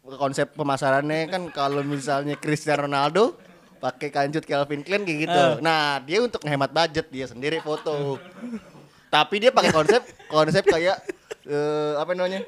konsep 0.00 0.50
pemasarannya 0.56 1.30
kan 1.30 1.42
kalau 1.54 1.86
misalnya 1.86 2.34
Cristiano 2.34 2.88
Ronaldo 2.88 3.38
pakai 3.80 4.12
kancut 4.12 4.44
Calvin 4.44 4.84
Klein 4.84 5.08
kayak 5.08 5.18
gitu. 5.24 5.40
Eh. 5.40 5.54
Nah, 5.64 6.02
dia 6.04 6.20
untuk 6.20 6.44
menghemat 6.44 6.68
budget 6.68 7.06
dia 7.08 7.26
sendiri 7.30 7.64
foto. 7.64 8.20
Tapi 9.08 9.34
dia 9.42 9.50
pakai 9.50 9.72
konsep 9.72 10.02
konsep 10.28 10.62
kayak 10.68 11.00
eh, 11.48 11.92
apa 11.96 12.12
namanya? 12.12 12.44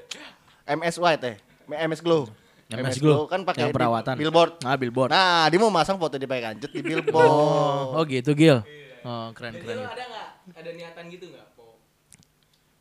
MS 0.64 0.96
White 0.96 1.24
eh. 1.24 1.36
MS 1.68 2.00
Glow. 2.00 2.28
MS 2.68 2.96
Glow. 2.98 3.26
kan 3.26 3.42
pakai 3.42 3.68
di- 3.68 3.74
perawatan. 3.74 4.14
billboard. 4.16 4.52
Ah, 4.62 4.74
billboard. 4.74 5.10
Nah, 5.10 5.44
dia 5.46 5.58
mau 5.58 5.68
masang 5.68 5.96
foto 5.96 6.16
dia 6.16 6.24
pakai 6.24 6.44
kancut 6.50 6.70
di 6.70 6.80
billboard. 6.88 7.28
Oh, 7.28 7.96
oh 7.96 8.02
gitu 8.04 8.32
Gil. 8.32 8.64
Oh, 9.02 9.28
keren 9.32 9.52
Jadi 9.52 9.62
keren. 9.62 9.76
lo 9.76 9.84
ada 9.84 10.04
nggak? 10.04 10.28
Ada 10.54 10.70
niatan 10.72 11.04
gitu 11.08 11.24
nggak? 11.28 11.46
Mau 11.52 11.74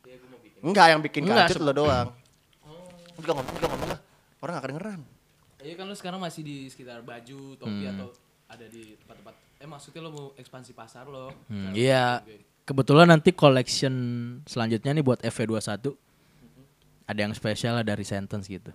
ya 0.02 0.14
gue 0.14 0.28
mau 0.28 0.40
bikin. 0.40 0.60
Enggak, 0.62 0.86
yang 0.88 1.00
bikin 1.00 1.22
Enggak, 1.24 1.38
kancut 1.46 1.60
lo 1.60 1.72
doang. 1.74 2.08
Enggak 3.12 3.32
ngomong, 3.32 3.52
enggak 3.52 3.70
ngomong 3.70 3.88
lah. 3.88 4.00
Orang 4.40 4.52
gak 4.52 4.64
kedengeran. 4.64 5.00
Iya 5.60 5.74
kan 5.76 5.84
lu 5.84 5.94
sekarang 5.94 6.18
masih 6.18 6.42
di 6.42 6.56
sekitar 6.66 6.98
baju, 7.00 7.54
topi 7.54 7.82
Hmm. 7.82 7.92
atau 7.92 8.08
ada 8.48 8.66
di 8.66 8.96
tempat-tempat. 8.96 9.34
Eh 9.56 9.68
maksudnya 9.68 10.00
lo 10.00 10.10
mau 10.10 10.26
ekspansi 10.34 10.72
pasar 10.72 11.06
lo? 11.06 11.30
Hmm, 11.46 11.70
iya. 11.72 12.18
Kebetulan 12.62 13.06
nanti 13.06 13.30
collection 13.30 13.94
selanjutnya 14.42 14.90
nih 14.92 15.04
buat 15.04 15.20
FV21 15.20 15.94
ada 17.04 17.18
yang 17.18 17.32
spesial 17.32 17.76
lah 17.76 17.84
dari 17.84 18.02
Sentence 18.02 18.46
gitu. 18.46 18.70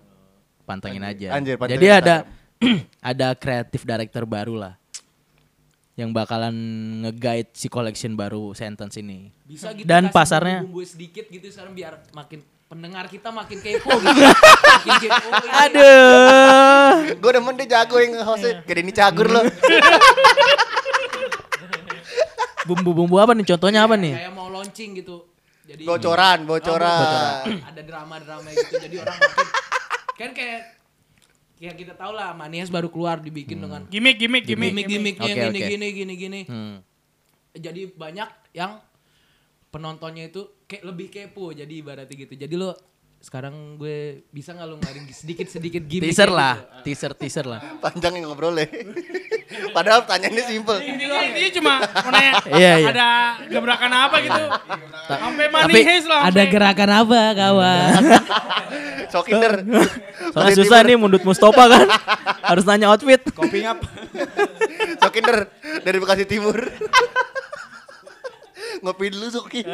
Pantengin 0.64 1.00
aja. 1.00 1.32
Anjir, 1.32 1.56
pantengin 1.56 1.80
Jadi 1.80 1.86
ada 1.88 2.14
ada 3.10 3.28
creative 3.34 3.84
director 3.84 4.24
baru 4.24 4.54
lah 4.58 4.74
yang 5.98 6.14
bakalan 6.14 6.54
nge-guide 7.02 7.50
si 7.52 7.66
collection 7.66 8.14
baru 8.14 8.54
Sentence 8.54 8.94
ini. 8.96 9.34
Bisa 9.42 9.74
gitu 9.74 9.82
Dan 9.82 10.06
kasih 10.06 10.14
pasarnya- 10.14 10.60
bumbu-bumbu 10.62 10.86
sedikit 10.86 11.26
gitu 11.26 11.50
sekarang 11.50 11.74
biar 11.74 11.98
makin 12.14 12.38
pendengar 12.68 13.08
kita 13.08 13.32
makin 13.32 13.58
kepo 13.58 13.90
gitu. 13.96 14.12
makin 14.70 14.94
kepo. 15.00 15.28
ini. 15.32 15.50
Aduh. 15.64 17.18
Gue 17.18 17.30
demen 17.32 17.54
dia 17.56 17.66
jago 17.74 17.96
yang 17.98 18.12
nge-hostnya. 18.14 18.62
Kayak 18.62 18.78
ini 18.78 18.92
cagur 18.94 19.26
lo. 19.26 19.42
Bumbu-bumbu 22.68 23.16
apa 23.16 23.32
nih? 23.32 23.48
Contohnya 23.48 23.82
apa 23.82 23.96
nih? 23.96 24.14
Kayak 24.14 24.32
mau 24.36 24.52
launching 24.52 25.00
gitu. 25.00 25.24
Jadi 25.68 25.84
Bocoran, 25.84 26.38
Oh, 26.42 26.48
bocoran. 26.48 27.44
ada 27.60 27.82
drama-drama 27.82 28.48
gitu. 28.48 28.80
Jadi 28.80 28.96
orang 28.96 29.16
makin 29.20 29.46
kan 30.16 30.30
kayak 30.32 30.60
ya 31.58 31.70
kita 31.70 31.92
tahu 31.92 32.10
lah 32.10 32.32
Manias 32.32 32.66
baru 32.68 32.88
keluar 32.88 33.18
dibikin 33.18 33.58
dengan 33.58 33.84
Gimik, 33.84 34.16
gimik, 34.16 34.42
gimik. 34.44 34.72
gimmick-gimmicknya 34.72 35.28
Oke, 35.28 35.44
gini, 35.44 35.58
oke. 35.58 35.68
gini 35.68 35.86
gini 35.92 36.14
gini 36.16 36.40
Hmm. 36.44 36.76
Jadi 37.52 37.90
banyak 37.90 38.28
yang 38.52 38.80
penontonnya 39.68 40.26
itu 40.26 40.40
kayak 40.64 40.84
lebih 40.84 41.08
kepo 41.08 41.50
jadi 41.50 41.68
ibaratnya 41.68 42.16
gitu. 42.16 42.32
Jadi 42.32 42.54
lo 42.54 42.72
sekarang 43.18 43.74
gue 43.82 44.22
bisa 44.30 44.54
nggak 44.54 44.66
lo 44.70 44.78
ngeluarin 44.78 45.10
sedikit-sedikit 45.10 45.82
gimmick 45.90 46.14
Teaser 46.14 46.30
kayak 46.30 46.38
lah, 46.38 46.54
gitu? 46.54 46.82
teaser 46.86 47.12
teaser 47.18 47.46
lah. 47.50 47.60
Panjang 47.82 48.14
yang 48.14 48.30
ngobrolnya. 48.30 48.70
Padahal 49.76 50.06
pertanyaannya 50.06 50.44
simple. 50.46 50.78
Intinya, 50.78 51.18
intinya 51.26 51.50
cuma 51.58 51.72
mau 51.82 52.10
nanya 52.14 52.32
Iya, 52.62 52.72
iya. 52.78 52.88
ada 52.94 53.08
gebrakan 53.50 53.92
apa 53.92 54.16
gitu. 54.22 54.42
Sampai 55.10 55.46
money 55.50 55.66
Tapi 55.66 55.80
heist 55.82 56.06
lah. 56.06 56.20
Ada 56.30 56.42
gerakan 56.46 56.90
apa 56.94 57.20
kawan? 57.34 58.02
Sokinder. 59.10 59.52
Soalnya 60.30 60.54
susah 60.54 60.78
nih 60.86 60.94
mundut 60.94 61.22
Mustafa 61.26 61.64
kan. 61.66 61.86
Harus 62.46 62.64
nanya 62.70 62.86
outfit. 62.94 63.18
Coping 63.34 63.66
up. 63.66 63.82
Sokinder 65.02 65.50
dari 65.82 65.98
Bekasi 65.98 66.22
Timur. 66.22 66.54
Ngopi 68.78 69.10
dulu 69.10 69.26
Soki. 69.26 69.66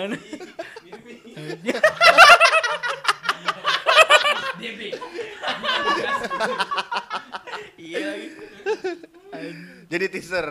Jadi 9.89 10.05
teaser. 10.11 10.47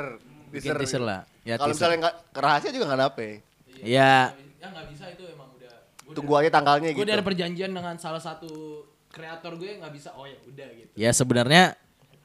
Bikin 0.53 0.71
teaser 0.77 1.01
lah. 1.01 1.25
Ya, 1.43 1.57
Kalau 1.57 1.73
teaser. 1.73 1.89
misalnya 1.89 1.97
nggak 2.07 2.15
rahasia 2.35 2.69
juga 2.71 2.85
nggak 2.93 3.01
dapet. 3.09 3.35
Ya, 3.83 4.31
ya 4.61 4.67
nggak 4.69 4.85
bisa 4.93 5.03
itu 5.11 5.23
emang 5.27 5.49
udah. 5.57 5.73
Gua 6.05 6.13
Tunggu 6.15 6.33
aja 6.39 6.49
tanggalnya 6.53 6.89
Gue 6.93 7.03
gitu. 7.03 7.09
dari 7.09 7.23
perjanjian 7.25 7.71
dengan 7.73 7.95
salah 7.99 8.21
satu 8.21 8.83
kreator 9.11 9.57
gue 9.57 9.81
nggak 9.81 9.91
bisa. 9.91 10.13
Oh 10.15 10.23
ya 10.23 10.37
udah 10.45 10.67
gitu. 10.71 10.91
ya 10.95 11.09
sebenarnya 11.11 11.75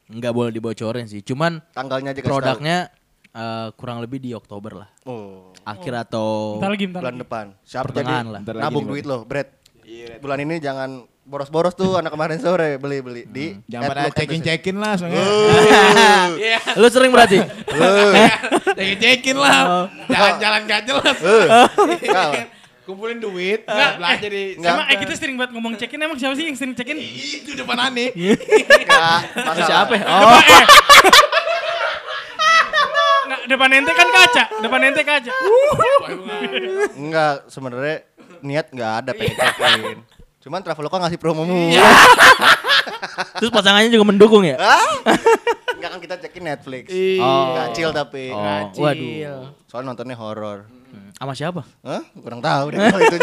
nggak 0.08 0.32
boleh 0.32 0.50
dibocorin 0.54 1.06
sih. 1.08 1.24
Cuman 1.24 1.58
Tanggalnya 1.72 2.12
aja 2.14 2.20
produknya 2.22 2.78
eh, 3.32 3.68
kurang 3.74 3.98
lebih 4.04 4.22
di 4.22 4.30
Oktober 4.36 4.84
lah. 4.84 4.88
Oh. 5.08 5.50
Akhir 5.64 5.92
atau 5.98 6.56
Bentar 6.60 6.70
lagi, 6.72 6.84
bentar 6.86 7.00
Bulan 7.02 7.14
lagi. 7.16 7.22
depan. 7.26 7.46
Siap 7.64 7.82
Pertengahan 7.90 8.24
jadi 8.28 8.34
lah. 8.54 8.62
Nabung 8.62 8.86
duit 8.86 9.04
lo, 9.04 9.24
Brad. 9.24 9.48
Bulan 10.18 10.38
ini 10.42 10.60
jangan 10.60 11.06
boros-boros 11.24 11.76
tuh 11.76 12.00
anak 12.00 12.08
kemarin 12.08 12.40
sore 12.40 12.76
beli-beli 12.76 13.28
di 13.28 13.56
Jangan 13.68 13.88
pada 13.88 14.02
cekin-cekin 14.10 14.76
lah 14.76 14.96
soalnya. 14.96 15.20
lu 16.80 16.88
sering 16.88 17.12
berarti? 17.12 17.38
Cekin-cekin 18.78 19.36
lah. 19.36 19.88
Jangan 20.08 20.34
jalan 20.40 20.60
gak 20.64 20.82
jelas. 20.88 21.16
Nah, 22.08 22.32
Kumpulin 22.88 23.20
duit, 23.20 23.68
belanja 23.68 24.28
di 24.32 24.56
Sama 24.56 24.88
eh 24.88 24.96
kita 24.96 25.12
sering 25.12 25.36
buat 25.36 25.52
ngomong 25.52 25.76
check-in 25.76 26.00
emang 26.00 26.16
siapa 26.16 26.32
sih 26.32 26.48
yang 26.48 26.56
sering 26.56 26.72
check-in? 26.72 26.96
itu 26.96 27.52
depan 27.52 27.76
aneh. 27.76 28.16
Enggak, 28.16 29.20
Itu 29.28 29.60
siapa? 29.68 29.92
ya? 29.92 30.04
Oh, 30.08 30.40
Nggak, 33.28 33.40
depan 33.44 33.68
ente 33.76 33.92
kan 33.92 34.08
kaca, 34.08 34.44
depan 34.64 34.80
ente 34.88 35.02
kaca. 35.04 35.32
Enggak, 36.96 37.44
sebenarnya 37.52 38.07
niat 38.42 38.66
enggak 38.70 38.92
ada 39.04 39.10
pengen 39.12 39.36
check-in. 39.36 39.98
Cuman 40.38 40.60
Traveloka 40.62 40.96
ngasih 41.02 41.18
promo 41.18 41.42
mulu. 41.42 41.74
terus 43.38 43.50
pasangannya 43.50 43.90
juga 43.90 44.06
mendukung 44.06 44.46
ya? 44.46 44.56
Hah? 44.56 44.86
Enggak 45.78 45.90
kan 45.94 46.00
kita 46.02 46.14
check-in 46.18 46.44
Netflix. 46.46 46.90
Oh. 47.22 47.54
Enggak 47.54 47.66
chill 47.74 47.90
tapi. 47.94 48.34
Oh, 48.34 48.66
waduh. 48.82 49.54
Soalnya 49.70 49.94
nontonnya 49.94 50.18
horor. 50.18 50.66
Hmm, 50.90 51.14
Sama 51.14 51.32
siapa? 51.38 51.62
Hah? 51.86 52.02
Kurang 52.18 52.42
tahu 52.42 52.74
deh 52.74 52.78
kalau 52.90 53.04
itu. 53.06 53.18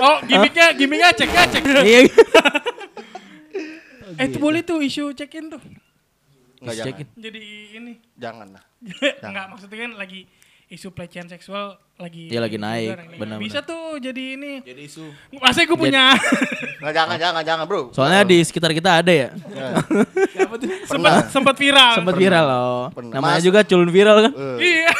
Oh, 0.00 0.16
gimmicknya, 0.24 0.66
gimmicknya 0.74 1.08
cek 1.14 1.30
ya 1.30 1.42
cek. 1.46 1.62
Iya. 1.62 1.98
Eh 4.18 4.26
itu 4.28 4.38
boleh 4.42 4.60
tuh 4.66 4.82
isu 4.82 5.14
check-in 5.14 5.46
tuh. 5.48 5.62
Enggak 6.60 6.74
jangan. 6.76 6.88
Cekin. 6.92 7.06
Jadi 7.16 7.40
ini. 7.76 7.92
Jangan 8.18 8.46
lah. 8.52 8.64
Enggak 9.28 9.46
maksudnya 9.48 9.78
kan 9.86 9.92
lagi 9.96 10.20
isu 10.70 10.88
pelecehan 10.88 11.26
seksual 11.26 11.74
lagi 11.98 12.30
Iya, 12.30 12.38
lagi 12.40 12.54
naik, 12.54 13.18
benar-benar. 13.18 13.36
Bisa 13.36 13.58
tuh 13.60 13.98
jadi 13.98 14.38
ini. 14.38 14.62
Jadi 14.62 14.86
isu. 14.86 15.02
Masa 15.36 15.62
gue 15.62 15.74
punya 15.74 16.14
Enggak 16.78 16.94
jangan 16.94 17.16
jangan 17.18 17.42
jangan, 17.42 17.64
Bro. 17.66 17.90
Soalnya 17.90 18.22
di 18.22 18.38
sekitar 18.40 18.70
kita 18.70 19.02
ada 19.02 19.10
ya. 19.10 19.28
sempat 20.88 21.28
sempat 21.28 21.54
viral. 21.58 21.92
Sempat 21.98 22.14
viral 22.14 22.44
loh. 22.46 22.82
Pernah. 22.94 23.12
Namanya 23.18 23.36
Mas- 23.36 23.44
juga 23.44 23.60
culun 23.60 23.90
viral 23.90 24.16
kan? 24.24 24.32
Eh, 24.32 24.56
Iya. 24.78 24.90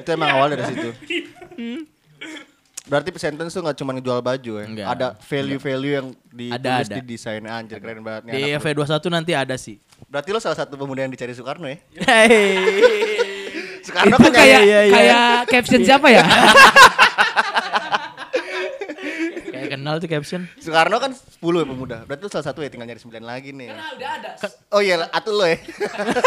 itu 0.00 0.08
emang 0.10 0.30
awal 0.32 0.46
dari 0.50 0.62
situ. 0.66 0.88
Berarti 2.82 3.08
sentence 3.14 3.54
tuh 3.54 3.62
gak 3.62 3.78
cuma 3.78 3.94
ngejual 3.94 4.18
baju 4.18 4.52
ya. 4.58 4.64
Enggak. 4.66 4.86
Ada 4.90 5.06
value-value 5.20 5.92
yang 5.94 6.06
ditulis 6.28 6.56
Ada, 6.58 6.70
ada. 6.82 6.94
di 6.96 7.00
desain 7.06 7.44
anjir 7.44 7.78
keren 7.78 8.02
banget 8.02 8.22
nih. 8.26 8.32
Di 8.32 8.42
anak 8.56 8.64
lu. 8.74 8.82
V21 8.82 9.04
nanti 9.08 9.32
ada 9.32 9.54
sih. 9.54 9.76
Berarti 10.08 10.28
lo 10.34 10.40
salah 10.40 10.58
satu 10.58 10.74
pemuda 10.74 11.04
yang 11.04 11.12
dicari 11.12 11.34
Soekarno 11.36 11.66
ya. 11.68 11.78
Hey. 12.08 13.82
Soekarno 13.82 14.14
itu 14.14 14.22
kan 14.30 14.32
kayak 14.32 14.60
iya, 14.62 14.80
iya. 14.86 14.94
kayak 14.94 15.26
caption 15.50 15.80
siapa 15.82 16.08
ya? 16.10 16.22
Kayak 19.52 19.78
kenal 19.78 19.94
tuh 20.02 20.10
caption. 20.10 20.42
Soekarno 20.58 20.98
kan 20.98 21.14
10 21.14 21.38
ya 21.38 21.66
pemuda. 21.66 21.96
Berarti 22.02 22.22
lo 22.26 22.30
salah 22.34 22.46
satu 22.50 22.66
ya 22.66 22.70
tinggal 22.70 22.90
nyari 22.90 22.98
9 22.98 23.22
lagi 23.22 23.54
nih. 23.54 23.70
udah 23.70 24.10
ada. 24.18 24.30
Oh 24.74 24.82
iya, 24.82 25.06
atuh 25.06 25.34
lo 25.34 25.46
ya. 25.46 25.58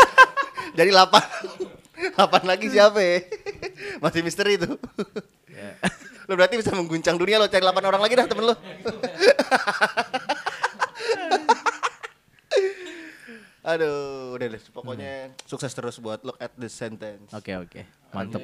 Jadi 0.79 0.89
8. 0.95 2.15
8 2.15 2.47
lagi 2.47 2.65
siapa 2.71 2.99
ya? 3.03 3.27
Masih 3.99 4.23
misteri 4.23 4.55
itu. 4.55 4.79
Lo 6.25 6.33
berarti 6.33 6.55
bisa 6.59 6.71
mengguncang 6.71 7.19
dunia 7.19 7.39
lo 7.39 7.51
cari 7.51 7.63
8 7.63 7.75
orang 7.83 8.01
lagi 8.03 8.15
dah 8.15 8.27
temen 8.27 8.51
lo. 8.51 8.55
Aduh, 13.65 14.37
udah 14.37 14.45
deh. 14.47 14.61
Pokoknya 14.69 15.11
sukses 15.43 15.73
terus 15.73 15.97
buat 15.97 16.21
look 16.21 16.37
at 16.37 16.53
the 16.53 16.69
sentence. 16.69 17.33
Oke 17.33 17.57
oke. 17.57 17.81
Mantep. 18.13 18.41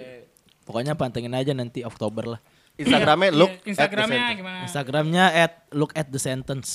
Pokoknya 0.62 0.94
pantengin 0.94 1.32
aja 1.32 1.54
nanti 1.54 1.82
Oktober 1.82 2.38
lah. 2.38 2.42
Instagramnya 2.74 3.30
look 3.30 3.54
Iya, 3.62 3.70
Instagramnya 3.70 4.02
at 4.02 4.10
the 4.10 4.18
sentence. 4.18 4.40
gimana? 4.40 4.60
Instagramnya 4.66 5.26
at 5.30 5.54
look 5.70 5.92
at 5.94 6.08
the 6.08 6.18
sentence. 6.18 6.70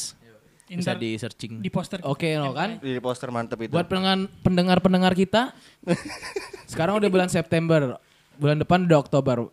Bisa 0.67 0.95
Inter- 0.95 0.99
di 0.99 1.11
searching. 1.15 1.53
di 1.59 1.71
poster. 1.71 1.99
Oke 2.03 2.27
lo 2.35 2.51
kan. 2.51 2.79
Di 2.79 2.99
poster 2.99 3.31
mantep 3.31 3.59
itu. 3.61 3.71
Buat 3.71 3.87
pendengar 3.87 4.31
pendengar-pendengar 4.43 5.13
kita, 5.15 5.55
sekarang 6.71 6.99
udah 6.99 7.07
bulan 7.07 7.27
September, 7.27 7.99
bulan 8.35 8.59
depan 8.59 8.83
udah 8.83 8.99
Oktober. 8.99 9.47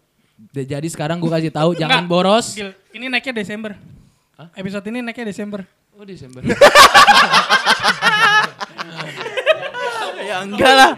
Jadi 0.49 0.89
sekarang 0.89 1.21
gue 1.21 1.29
kasih 1.29 1.53
tahu 1.53 1.73
jangan 1.81 2.05
Enggak, 2.05 2.13
boros. 2.13 2.57
Gil, 2.57 2.73
ini 2.91 3.09
naiknya 3.09 3.41
Desember. 3.41 3.77
Episode 4.53 4.85
ini 4.89 5.01
naiknya 5.01 5.29
Desember. 5.29 5.61
Oh 5.93 6.01
Desember. 6.01 6.41
ya 10.29 10.35
enggak 10.41 10.73
lah. 10.73 10.91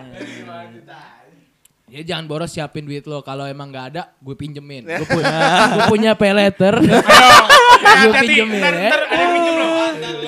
ya 1.86 2.02
jangan 2.04 2.26
boros 2.26 2.52
siapin 2.52 2.84
duit 2.84 3.06
lo. 3.06 3.21
Kalau 3.21 3.45
emang 3.45 3.69
nggak 3.69 3.86
ada, 3.91 4.04
gue 4.15 4.36
pinjemin. 4.36 4.84
Gue 5.00 5.08
punya, 5.08 5.34
gue 5.71 5.84
punya 5.88 6.12
pay 6.13 6.32
letter. 6.32 6.74
gue 8.04 8.13
pinjemin 8.19 8.60
ntar, 8.60 8.74
ya. 8.74 8.89
ntar 8.89 9.02
ada 9.06 9.17
yang 9.17 9.32
minjem 9.32 9.56
loh. 9.56 9.71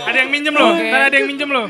Ada 0.08 0.18
yang 0.18 0.30
minjem 0.32 0.54
loh. 0.54 0.72
Ntar 0.74 1.02
ada 1.04 1.16
yang 1.16 1.28
minjem 1.28 1.50
loh. 1.50 1.68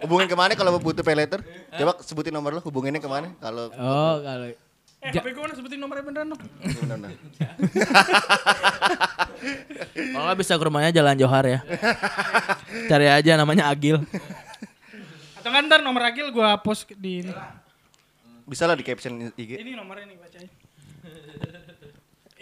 Hubungin 0.00 0.28
ke 0.28 0.36
mana 0.36 0.52
kalau 0.52 0.76
butuh 0.76 1.00
pay 1.00 1.16
letter? 1.16 1.40
Coba 1.74 1.96
sebutin 2.00 2.30
nomor 2.30 2.54
lo, 2.54 2.60
hubunginnya 2.62 3.00
ke 3.00 3.08
mana? 3.08 3.32
Kalau 3.38 3.72
Oh 3.74 4.14
kalau 4.20 4.52
Eh, 5.04 5.12
Ja- 5.12 5.20
HP 5.20 5.36
gue 5.36 5.42
mana 5.42 5.52
sebutin 5.52 5.76
nomornya 5.76 6.00
beneran 6.00 6.32
dong. 6.32 6.40
Bener-bener. 6.64 7.12
Kalau 9.92 10.32
bisa 10.32 10.56
ke 10.56 10.64
rumahnya 10.64 10.96
Jalan 10.96 11.16
Johar 11.20 11.44
ya. 11.44 11.60
Cari 12.88 13.06
aja 13.12 13.36
namanya 13.36 13.68
Agil. 13.68 14.00
Kan 15.44 15.64
ntar 15.68 15.80
nomor 15.80 16.02
Agil 16.02 16.28
gue 16.28 16.48
post 16.60 16.88
di 16.90 17.20
ini. 17.20 17.32
Bisa 18.44 18.64
lah 18.64 18.72
di 18.72 18.82
caption 18.82 19.12
IG. 19.30 19.50
Ini 19.56 19.72
nomornya 19.74 20.04
nih 20.06 20.16
bacain. 20.16 20.48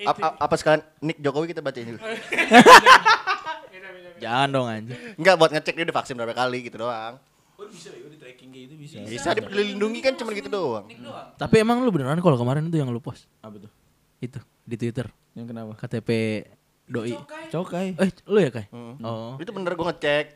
Ap- 0.03 0.19
ap- 0.19 0.39
apa 0.41 0.55
sekalian 0.59 0.83
Nick 0.99 1.19
Jokowi 1.19 1.51
kita 1.51 1.63
bacain 1.63 1.91
dulu. 1.91 1.99
Jangan 4.19 4.49
dong 4.51 4.67
anjir. 4.67 4.95
Enggak 5.15 5.35
buat 5.35 5.51
ngecek 5.51 5.75
dia 5.75 5.85
udah 5.85 5.97
vaksin 5.97 6.15
berapa 6.15 6.33
kali 6.33 6.59
gitu 6.63 6.79
doang. 6.79 7.19
Oh 7.55 7.67
bisa 7.67 7.91
ya, 7.91 8.07
di 8.07 8.19
tracking 8.19 8.51
kayak 8.51 8.65
gitu 8.67 8.75
bisa. 8.79 8.95
Bisa 9.03 9.29
dilindungi 9.35 9.99
kan 9.99 10.15
cuma 10.15 10.31
gitu 10.31 10.47
doang. 10.47 10.87
Tapi 11.35 11.55
emang 11.59 11.83
lu 11.83 11.91
beneran 11.91 12.19
kalau 12.19 12.35
kemarin 12.35 12.67
itu 12.67 12.79
yang 12.79 12.89
lu 12.89 12.99
post 12.99 13.27
Apa 13.39 13.59
tuh? 13.59 13.71
itu 14.19 14.39
di 14.63 14.79
Twitter 14.79 15.11
Yang 15.35 15.47
kenapa? 15.51 15.75
KTP 15.75 16.11
doi. 16.85 17.15
Cokai. 17.49 17.97
Eh, 17.97 18.11
lu 18.27 18.39
ya, 18.39 18.51
Kai? 18.51 18.67
Oh. 19.01 19.37
Itu 19.37 19.51
bener 19.51 19.73
gue 19.73 19.87
ngecek. 19.87 20.27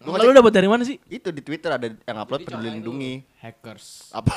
Gue 0.00 0.10
Kalau 0.12 0.28
lu 0.28 0.36
dapat 0.36 0.52
dari 0.52 0.68
mana 0.68 0.82
sih? 0.82 1.00
itu 1.06 1.28
di 1.30 1.40
Twitter 1.40 1.70
ada 1.70 1.86
yang 1.86 2.18
upload 2.18 2.44
peduli 2.44 2.68
lindungi. 2.70 3.14
hackers. 3.40 4.10
Apa? 4.10 4.32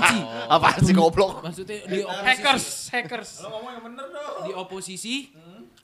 Apa 0.54 0.78
sih 0.82 0.92
goblok? 0.92 1.42
Maksudnya 1.42 1.86
di 1.86 2.02
oposisi, 2.02 2.26
Hackers, 2.26 2.66
hackers. 2.90 3.30
di 4.42 4.52
oposisi, 4.52 5.14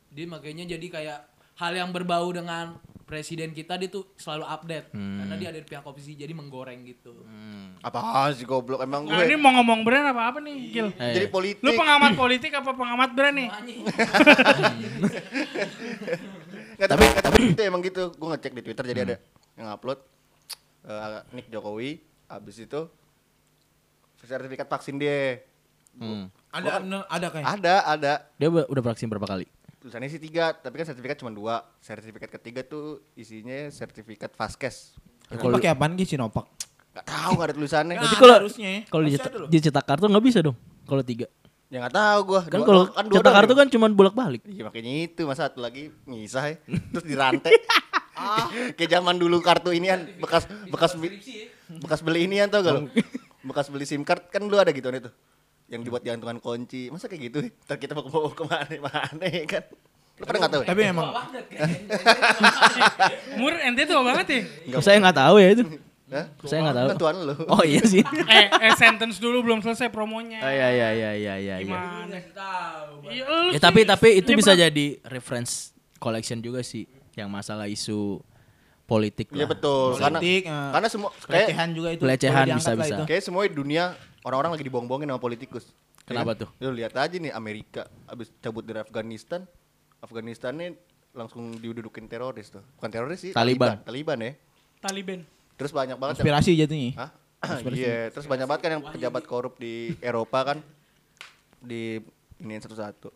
dia 0.09 0.27
makanya 0.27 0.65
jadi 0.69 0.87
kayak 0.87 1.19
hal 1.55 1.73
yang 1.73 1.91
berbau 1.91 2.27
dengan 2.31 2.79
presiden 3.05 3.53
kita 3.53 3.77
dia 3.77 3.87
tuh 3.87 4.09
selalu 4.15 4.45
update 4.45 4.87
karena 4.91 5.35
dia 5.35 5.49
ada 5.49 5.57
di 5.57 5.67
pihak 5.67 5.81
oposisi 5.81 6.15
jadi 6.15 6.33
menggoreng 6.33 6.83
gitu. 6.85 7.25
Apa 7.79 8.01
sih 8.33 8.43
goblok 8.43 8.81
emang 8.81 9.05
Nah, 9.05 9.23
ini 9.23 9.31
gue? 9.31 9.39
mau 9.39 9.53
ngomong 9.55 9.81
brand 9.81 10.09
apa 10.09 10.23
apa 10.27 10.39
nih, 10.41 10.57
Gil? 10.71 10.89
Jadi 10.91 11.27
politik. 11.29 11.61
Lu 11.61 11.73
pengamat 11.73 12.13
politik 12.15 12.51
apa 12.51 12.71
pengamat 12.71 13.11
brand 13.13 13.35
nih? 13.35 13.49
Nggak, 16.75 16.89
tapi 16.89 17.05
tapi 17.15 17.39
itu 17.49 17.61
emang 17.63 17.81
gitu. 17.81 18.11
Gue 18.13 18.29
ngecek 18.31 18.53
di 18.53 18.63
Twitter 18.63 18.85
jadi 18.85 19.01
ada 19.05 19.17
yang 19.55 19.69
upload 19.71 19.99
eh, 20.83 21.21
Nick 21.31 21.47
Jokowi 21.47 22.03
abis 22.27 22.57
itu 22.59 22.81
sertifikat 24.19 24.67
vaksin 24.67 24.97
dia. 24.97 25.39
Hmm. 25.95 26.27
Ada 26.51 26.81
bener- 26.81 27.07
ada 27.07 27.27
kayak. 27.29 27.47
Ada, 27.55 27.75
ada. 27.87 28.13
Dia 28.35 28.49
udah 28.49 28.67
udah 28.67 28.83
vaksin 28.85 29.07
berapa 29.07 29.29
kali? 29.29 29.47
Tulisannya 29.85 30.09
sih 30.09 30.17
tiga, 30.17 30.57
tapi 30.57 30.81
kan 30.81 30.89
sertifikat 30.89 31.21
cuma 31.21 31.29
dua. 31.29 31.61
Sertifikat 31.85 32.33
ketiga 32.41 32.65
tuh 32.65 33.05
isinya 33.21 33.69
sertifikat 33.69 34.33
Vaskes. 34.33 34.97
Itu 35.29 35.45
pakai 35.53 35.77
apaan 35.77 35.93
sih 36.01 36.17
Sinopak? 36.17 36.49
Gak 36.97 37.05
tahu 37.05 37.37
gak 37.37 37.53
ada 37.53 37.55
tulisannya. 37.61 38.01
Ada 38.01 38.17
kalau 38.17 38.35
harusnya 38.41 38.69
ya. 38.73 38.81
kalau 38.89 39.05
dicetak, 39.53 39.85
kartu 39.85 40.09
nggak 40.09 40.25
bisa 40.25 40.41
dong. 40.41 40.57
Kalau 40.89 41.05
tiga. 41.05 41.29
Ya 41.69 41.85
gak 41.85 42.01
tahu 42.01 42.19
gua. 42.33 42.41
Kan 42.49 42.61
kalau 42.65 42.83
kan 42.89 43.05
dua 43.13 43.17
cetak 43.21 43.33
kartu 43.37 43.53
ya. 43.53 43.59
kan 43.61 43.67
cuma 43.69 43.87
bolak-balik. 43.93 44.41
Iya 44.49 44.63
makanya 44.65 44.93
itu 45.05 45.21
masa 45.29 45.53
satu 45.53 45.61
lagi 45.61 45.93
ngisah 46.09 46.45
ya. 46.49 46.57
Terus 46.65 47.05
dirantai. 47.05 47.53
Kayak 48.81 48.89
zaman 48.89 49.21
dulu 49.21 49.45
kartu 49.45 49.69
inian 49.69 50.01
bekas 50.17 50.49
bekas 50.73 50.97
bi- 50.97 51.21
bekas 51.85 52.01
beli 52.01 52.25
inian 52.25 52.49
tau 52.49 52.65
gak 52.65 52.73
lo? 52.73 52.89
Bekas 53.45 53.69
beli 53.69 53.85
SIM 53.85 54.01
card 54.01 54.33
kan 54.33 54.49
lu 54.49 54.57
ada 54.57 54.73
gitu 54.73 54.89
itu. 54.89 55.13
Yang 55.65 55.81
dibuat 55.89 56.03
jantungan 56.05 56.37
kunci. 56.39 56.93
Masa 56.93 57.09
kayak 57.09 57.23
gitu? 57.29 57.39
Ntar 57.65 57.77
kita 57.81 57.93
mau 57.97 58.05
bawa 58.05 58.31
ke 58.31 58.45
mana 58.45 58.77
mana 58.79 59.27
kan? 59.49 59.65
Lu 60.15 60.25
pada 60.25 60.39
gak 60.47 60.53
tahu 60.53 60.63
ya? 60.63 60.69
Tapi 60.71 60.81
emang 60.87 61.09
Umur 63.35 63.53
ente 63.67 63.83
tua 63.83 64.03
banget 64.05 64.27
ya? 64.29 64.41
Saya 64.79 65.03
nggak 65.03 65.17
tahu 65.19 65.37
ya 65.43 65.49
itu. 65.51 65.65
Hah? 66.13 66.27
Saya 66.45 66.59
nggak 66.69 66.77
tahu. 66.77 66.89
Tuan 67.01 67.17
lu. 67.27 67.35
Oh 67.51 67.63
iya 67.67 67.83
sih. 67.83 68.05
eh, 68.31 68.47
eh 68.47 68.73
sentence 68.79 69.19
dulu 69.19 69.43
belum 69.43 69.65
selesai 69.65 69.91
promonya. 69.91 70.39
Oh, 70.45 70.53
iya 70.53 70.69
iya 70.71 70.89
iya 70.95 71.11
iya 71.17 71.35
iya. 71.35 71.57
iya. 71.59 71.67
Gimana? 71.67 72.17
Iya, 73.11 73.23
lu 73.27 73.51
Ya 73.51 73.59
tapi 73.59 73.83
tapi 73.83 74.23
itu 74.23 74.31
Ini 74.31 74.39
bisa 74.39 74.53
pernah- 74.55 74.65
jadi 74.71 74.87
reference 75.11 75.75
collection 75.99 76.39
juga 76.39 76.61
sih 76.63 76.87
yang 77.17 77.27
masalah 77.27 77.67
isu 77.67 78.21
politik 78.85 79.33
Iya 79.33 79.49
lah. 79.49 79.51
betul. 79.51 79.97
Karena 79.97 80.19
politik, 80.21 80.43
eh, 80.45 80.71
karena 80.77 80.89
semua 80.93 81.11
kayak 81.11 81.27
pelecehan 81.27 81.69
juga 81.73 81.89
itu. 81.91 82.03
Pelecehan 82.05 82.45
lah 82.53 82.87
itu. 82.87 83.05
kayak 83.09 83.23
semua 83.25 83.43
di 83.49 83.55
dunia 83.57 83.85
orang-orang 84.25 84.57
lagi 84.57 84.65
dibohong-bohongin 84.67 85.09
sama 85.13 85.21
politikus. 85.21 85.71
Kenapa 86.05 86.33
Ya 86.37 86.41
tuh? 86.45 86.49
Lu 86.61 86.73
lihat 86.73 86.93
aja 86.97 87.17
nih 87.17 87.33
Amerika 87.33 87.89
abis 88.09 88.33
cabut 88.41 88.65
dari 88.65 88.81
Afghanistan, 88.81 89.45
Afghanistan 90.01 90.53
nih 90.57 90.77
langsung 91.15 91.55
didudukin 91.57 92.09
teroris 92.11 92.51
tuh. 92.51 92.65
Bukan 92.77 92.91
teroris 92.91 93.21
sih, 93.21 93.33
Taliban. 93.33 93.81
Taliban 93.85 94.19
ya. 94.21 94.33
Taliban. 94.83 95.25
Terus 95.55 95.71
banyak 95.71 95.97
banget 95.97 96.21
yang, 96.21 96.27
Konspirasi 96.27 96.51
jatuhnya. 96.59 96.91
Hah? 96.99 97.11
Iya, 97.77 98.09
terus 98.09 98.25
banyak 98.25 98.49
banget 98.49 98.63
kan 98.65 98.73
yang 98.73 98.85
pejabat 98.89 99.23
korup 99.29 99.61
di 99.61 99.93
Eropa 100.01 100.41
kan 100.53 100.59
di 101.61 102.01
ini 102.41 102.57
satu-satu. 102.57 103.13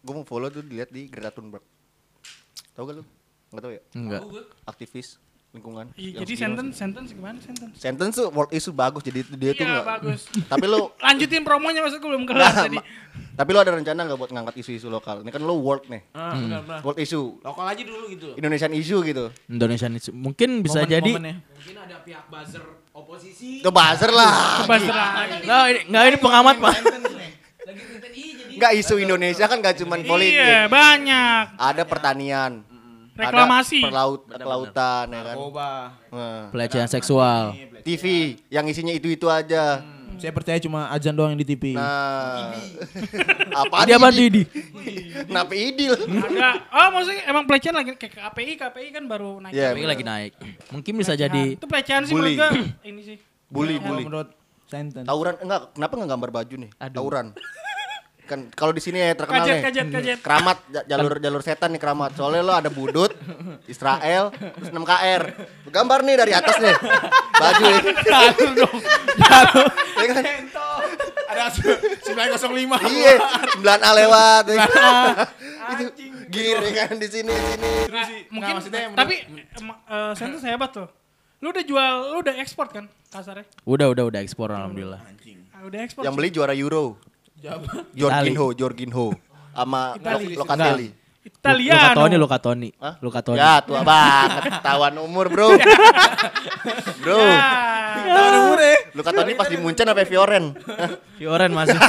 Gue 0.00 0.14
mau 0.16 0.24
follow 0.24 0.48
tuh 0.48 0.64
dilihat 0.64 0.88
di 0.88 1.12
Greta 1.12 1.28
Thunberg. 1.32 1.64
Tahu 2.72 2.84
gak 2.88 2.96
lu? 3.00 3.04
Enggak 3.52 3.62
tahu 3.62 3.72
ya? 3.72 3.82
Enggak. 3.96 4.20
Aktivis 4.64 5.20
lingkungan. 5.48 5.88
Iya, 5.94 6.20
jadi 6.20 6.32
sentence, 6.36 6.74
sentence 6.74 7.08
gimana 7.10 7.38
sentence? 7.38 7.74
Sentence 7.74 8.14
tuh 8.14 8.28
world 8.28 8.50
issue 8.50 8.70
bagus 8.70 9.00
jadi 9.00 9.20
itu 9.20 9.32
dia 9.34 9.52
tuh 9.52 9.62
Iya, 9.62 9.72
nggak. 9.72 9.86
bagus. 9.88 10.20
Tapi 10.52 10.64
lu 10.64 10.80
Lanjutin 11.04 11.42
promonya 11.42 11.80
maksud 11.80 11.96
gue 11.96 12.08
belum 12.08 12.24
kelar 12.24 12.44
Nah, 12.44 12.54
tadi. 12.62 12.78
tapi 13.32 13.48
lu 13.50 13.58
ada 13.58 13.68
rencana 13.70 14.00
nggak 14.02 14.18
buat 14.18 14.30
ngangkat 14.30 14.54
isu-isu 14.58 14.88
lokal? 14.88 15.20
Ini 15.20 15.28
kan 15.28 15.40
lu 15.40 15.56
world 15.56 15.84
nih, 15.86 16.02
Ah, 16.10 16.32
benar, 16.32 16.60
benar. 16.62 16.80
world 16.80 16.96
issue, 16.98 17.36
Lokal 17.40 17.64
aja 17.66 17.82
dulu 17.82 18.04
gitu. 18.08 18.32
Indonesian 18.34 18.72
issue 18.72 19.00
gitu. 19.02 19.28
Indonesia 19.46 19.86
ini 19.86 20.00
mungkin 20.10 20.48
bisa 20.60 20.80
Momen- 20.80 20.90
jadi 20.90 21.10
momennya. 21.10 21.36
Mungkin 21.46 21.76
ada 21.78 21.96
pihak 22.00 22.24
buzzer 22.26 22.64
oposisi. 22.90 23.60
Itu 23.60 23.70
buzzer 23.70 24.08
lah. 24.10 24.60
Kebas 24.62 24.82
lagi. 24.84 25.40
Nggak, 25.42 25.62
ini, 25.66 25.80
nggak 25.86 26.02
ini 26.06 26.16
pengamat 26.18 26.54
pak. 26.58 26.74
Lagi 26.76 27.82
Twitter 27.82 28.10
ih 28.10 28.28
jadi 28.34 28.52
Nggak 28.56 28.72
isu 28.74 28.94
Indonesia 28.98 29.44
kan 29.44 29.58
nggak 29.58 29.76
cuma 29.78 29.96
politik. 29.98 30.36
Iya, 30.38 30.64
banyak. 30.66 31.42
Ada 31.56 31.82
pertanian, 31.82 32.52
Reklamasi. 33.16 33.80
ada 33.80 33.88
perlaut, 33.88 34.20
kelautan 34.28 35.06
ya 35.08 35.20
kan. 35.24 35.36
Narkoba. 35.36 35.70
Nah, 36.12 36.46
Pelecehan 36.52 36.88
seksual. 36.88 37.56
TV 37.80 38.04
yang 38.46 38.68
isinya 38.68 38.92
itu-itu 38.92 39.26
aja. 39.26 39.80
Saya 40.16 40.32
percaya 40.32 40.56
cuma 40.56 40.88
azan 40.88 41.12
doang 41.12 41.36
yang 41.36 41.40
di 41.40 41.44
TV. 41.44 41.76
Nah, 41.76 42.56
apa 43.52 43.84
Ini 43.84 43.92
apa 43.96 44.08
Didi? 44.08 44.48
Kenapa 45.28 45.52
idil? 45.52 45.92
Ada. 45.92 46.48
Oh, 46.72 46.88
maksudnya 46.96 47.22
emang 47.28 47.44
pelecehan 47.44 47.76
lagi 47.76 47.92
kayak 47.94 48.16
KPI, 48.16 48.52
KPI 48.56 48.88
kan 48.96 49.04
baru 49.04 49.44
naik. 49.44 49.52
Iya, 49.52 49.76
Tapi 49.76 49.84
lagi 49.84 50.04
naik. 50.04 50.32
Mungkin 50.72 50.92
bisa 50.96 51.12
Pelecehan. 51.12 51.32
jadi 51.36 51.42
Itu 51.60 51.66
pelecehan 51.68 52.02
sih 52.08 52.14
Bully. 52.16 52.32
menurut 52.32 52.48
gue. 52.48 52.88
Ini 52.88 53.00
sih. 53.04 53.16
Bully, 53.46 53.76
bully. 53.76 54.04
menurut 54.08 54.28
sentence. 54.66 55.04
Tawuran 55.04 55.36
enggak, 55.36 55.60
kenapa 55.76 55.92
enggak 55.94 56.10
gambar 56.16 56.30
baju 56.32 56.54
nih? 56.64 56.70
Aduh. 56.80 56.96
Tawuran. 56.96 57.26
Kan 58.26 58.50
kalau 58.50 58.74
di 58.74 58.82
sini 58.82 58.98
ya 58.98 59.14
terkenal 59.14 59.46
Kajet, 59.46 59.54
nih. 59.54 59.62
kajet, 59.62 59.86
kajet. 59.88 60.18
Keramat 60.18 60.58
ja- 60.66 60.82
jalur 60.84 61.16
jalur 61.16 61.40
setan 61.40 61.70
nih 61.70 61.78
keramat. 61.78 62.10
Soalnya 62.12 62.42
lo 62.42 62.52
ada 62.52 62.66
budut, 62.68 63.14
Israel, 63.72 64.34
terus 64.34 64.68
6 64.68 64.82
KR. 64.82 65.22
Gambar 65.70 66.02
nih 66.02 66.14
dari 66.18 66.32
atas 66.34 66.58
nih. 66.58 66.74
Baju 67.32 67.64
ini. 67.64 67.90
Ya 69.96 70.12
kan? 70.12 70.24
Ada 71.26 71.44
905. 72.04 72.78
Iya, 72.86 73.14
9A 73.58 73.90
lewat. 73.96 74.44
ya 74.52 74.56
kan? 74.60 75.14
Itu 75.72 75.84
gini 76.28 76.68
kan 76.70 76.94
di 76.94 77.08
sini 77.08 77.32
di 77.32 77.46
sini. 77.48 77.72
Mungkin 78.28 78.52
maksudnya 78.54 78.80
yang 78.86 78.92
tapi 78.92 79.24
eh, 79.24 80.12
Sentence 80.14 80.44
hebat 80.44 80.70
tuh. 80.70 80.86
Lu 81.40 81.52
udah 81.52 81.64
jual, 81.64 81.92
lu 82.12 82.18
udah 82.20 82.34
ekspor 82.40 82.68
kan 82.68 82.84
kasarnya? 83.08 83.44
Udah 83.64 83.88
udah 83.88 84.04
udah 84.06 84.20
ekspor 84.20 84.48
alhamdulillah. 84.48 85.00
Ah, 85.52 85.64
udah 85.64 85.80
ekspor. 85.80 86.02
Yang 86.04 86.14
beli 86.14 86.28
juara 86.30 86.52
Euro. 86.52 86.96
Jorginho, 87.92 88.52
Jorginho 88.52 89.06
sama 89.50 89.94
Itali. 89.94 90.32
Lo- 90.32 90.44
Locatelli. 90.44 90.88
Luka 90.88 91.04
Italiano. 91.26 91.94
Toni, 91.96 92.16
Luka 92.16 92.38
Toni. 92.38 92.68
Hah? 92.78 92.94
Luka 93.00 93.20
Toni. 93.20 93.38
Ya 93.38 93.58
tua 93.58 93.82
banget, 93.82 94.62
tawan 94.62 94.94
umur 94.96 95.26
bro. 95.26 95.50
bro, 97.02 97.18
Ya. 97.18 98.54
Luka 98.92 99.10
Toni 99.10 99.34
pas 99.34 99.46
di 99.46 99.56
Munchen 99.56 99.86
apa 99.86 100.02
Fioren? 100.02 100.54
Fioren 101.16 101.50
masih. 101.50 101.74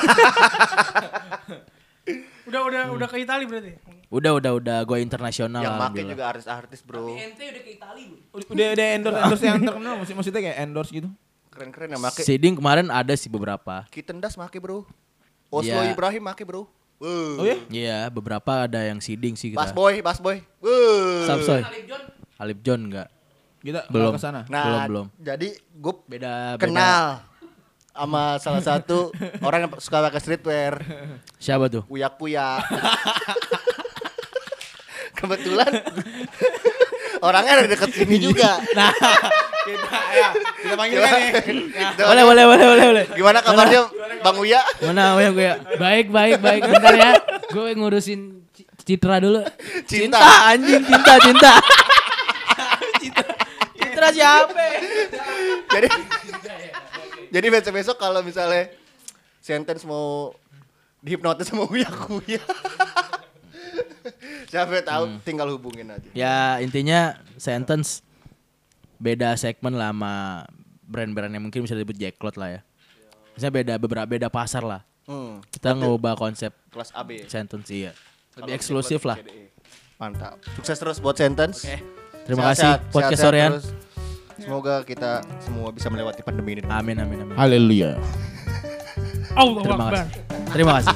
Udah 2.48 2.64
udah 2.64 2.82
udah 2.90 3.08
ke 3.12 3.20
Itali 3.20 3.44
berarti. 3.44 3.76
udah 4.08 4.32
udah 4.34 4.52
udah 4.56 4.78
gue 4.82 5.04
internasional 5.04 5.60
Yang 5.60 5.68
make 5.68 5.76
alhamdulillah. 6.00 6.12
juga 6.16 6.24
artis-artis 6.26 6.80
bro. 6.80 7.12
Udah 8.48 8.68
udah 8.72 8.88
endorse 8.96 9.20
endorse 9.20 9.44
yang 9.44 9.60
terkenal 9.60 9.94
maksud 10.00 10.16
maksudnya 10.16 10.42
kayak 10.42 10.58
endorse 10.64 10.92
gitu. 10.96 11.12
Keren-keren 11.52 11.92
yang 11.92 12.00
make. 12.00 12.16
Seeding 12.18 12.56
kemarin 12.56 12.88
ada 12.88 13.12
sih 13.14 13.28
beberapa. 13.28 13.84
Kitendas 13.92 14.40
make 14.40 14.56
bro. 14.58 14.88
Oslo 15.48 15.80
Iya. 15.80 15.92
Ibrahim 15.92 16.22
make 16.22 16.42
bro. 16.42 16.66
Wuh. 16.98 17.38
Oh 17.38 17.46
ya? 17.46 17.56
Iya, 17.70 17.98
beberapa 18.10 18.64
ada 18.64 18.80
yang 18.82 18.98
seeding 18.98 19.34
sih 19.34 19.52
Bas 19.52 19.70
kita. 19.70 19.74
boy, 19.74 19.94
bas 20.02 20.18
boy. 20.18 20.38
Wuh. 20.60 21.24
Sapsoy. 21.24 21.62
Alip 22.38 22.58
John 22.62 22.86
enggak? 22.86 23.08
Kita 23.58 23.84
Belum. 23.88 24.12
ke 24.12 24.18
sana. 24.18 24.44
Nah, 24.48 24.64
Belum, 24.66 24.82
belum. 24.86 25.06
jadi 25.18 25.48
gue 25.54 25.94
Beda 26.06 26.56
beda. 26.56 26.62
kenal 26.62 27.04
sama 27.90 28.38
salah 28.38 28.62
satu 28.62 29.10
orang 29.42 29.66
yang 29.66 29.72
suka 29.78 30.04
pakai 30.04 30.20
streetwear. 30.20 30.74
Siapa 31.38 31.68
tuh? 31.68 31.84
Uyak 31.88 32.16
Puyak. 32.16 32.64
Kebetulan 35.14 35.68
orangnya 37.20 37.52
ada 37.56 37.64
deket 37.68 37.90
sini 37.92 38.16
juga. 38.18 38.58
Nah, 38.78 38.92
Kita 39.68 40.00
ya, 40.16 40.28
kita 40.64 40.76
panggil 40.76 40.98
kan 40.98 41.12
nih. 41.20 41.32
Boleh, 42.00 42.24
boleh, 42.24 42.44
boleh, 42.48 42.66
boleh, 42.66 42.86
boleh. 42.88 43.06
Gimana 43.12 43.38
kabarnya 43.44 43.82
Bang 44.28 44.38
Uya? 44.44 44.62
Mana 44.84 45.16
oh 45.16 45.22
ya 45.24 45.30
gue 45.32 45.46
ya? 45.46 45.56
Baik, 45.80 46.12
baik, 46.12 46.44
baik. 46.44 46.62
Bentar 46.68 46.94
ya. 46.94 47.12
Gue 47.48 47.72
ngurusin 47.74 48.44
ci- 48.52 48.68
Citra 48.84 49.24
dulu. 49.24 49.40
Cinta. 49.88 50.20
anjing, 50.52 50.84
cinta, 50.84 51.14
cinta. 51.24 51.54
Citra 53.78 54.08
siapa? 54.12 54.66
Jadi 55.72 55.88
Jadi 57.28 57.48
besok 57.52 57.74
besok 57.76 57.98
kalau 58.00 58.24
misalnya 58.24 58.72
sentence 59.40 59.84
mau 59.84 60.32
dihipnotis 61.00 61.48
sama 61.48 61.68
Uya 61.68 61.88
Uya. 62.12 62.44
Siapa 64.48 64.80
tahu 64.82 65.20
tinggal 65.24 65.52
hubungin 65.52 65.92
aja. 65.92 66.08
Ya 66.16 66.38
intinya 66.64 67.20
sentence 67.36 68.00
beda 68.98 69.36
segmen 69.36 69.76
lah 69.76 69.92
sama 69.92 70.48
brand-brand 70.88 71.30
yang 71.30 71.44
mungkin 71.44 71.68
bisa 71.68 71.76
disebut 71.76 72.00
Jacklot 72.00 72.40
lah 72.40 72.50
ya. 72.50 72.62
Misalnya 73.38 73.54
beda 73.54 73.74
beberapa 73.78 74.08
beda 74.10 74.28
pasar 74.28 74.66
lah. 74.66 74.82
Hmm, 75.06 75.40
Kita 75.48 75.72
ngubah 75.72 76.18
konsep 76.18 76.52
kelas 76.68 76.90
AB. 76.92 77.30
sentence 77.30 77.70
iya. 77.70 77.94
Kalau 78.34 78.44
Lebih 78.44 78.58
eksklusif 78.58 79.06
lah. 79.06 79.16
CDE. 79.16 79.54
Mantap. 79.96 80.42
Sukses 80.58 80.76
terus 80.76 80.98
buat 80.98 81.14
sentence. 81.14 81.64
Terima 82.26 82.50
kasih 82.52 82.76
Sehat-sehat, 82.76 82.80
podcast 82.92 83.22
Sorean. 83.22 83.52
Semoga 84.38 84.82
kita 84.84 85.22
semua 85.40 85.70
bisa 85.70 85.88
melewati 85.88 86.22
pandemi 86.22 86.58
ini. 86.58 86.62
Amin 86.68 86.98
amin 86.98 87.18
amin. 87.24 87.34
Haleluya. 87.34 87.98
Allah 89.34 89.62
Terima 89.62 89.78
Akbar. 89.80 89.94
kasih. 89.96 90.22
Terima 90.50 90.72
kasih. 90.76 90.96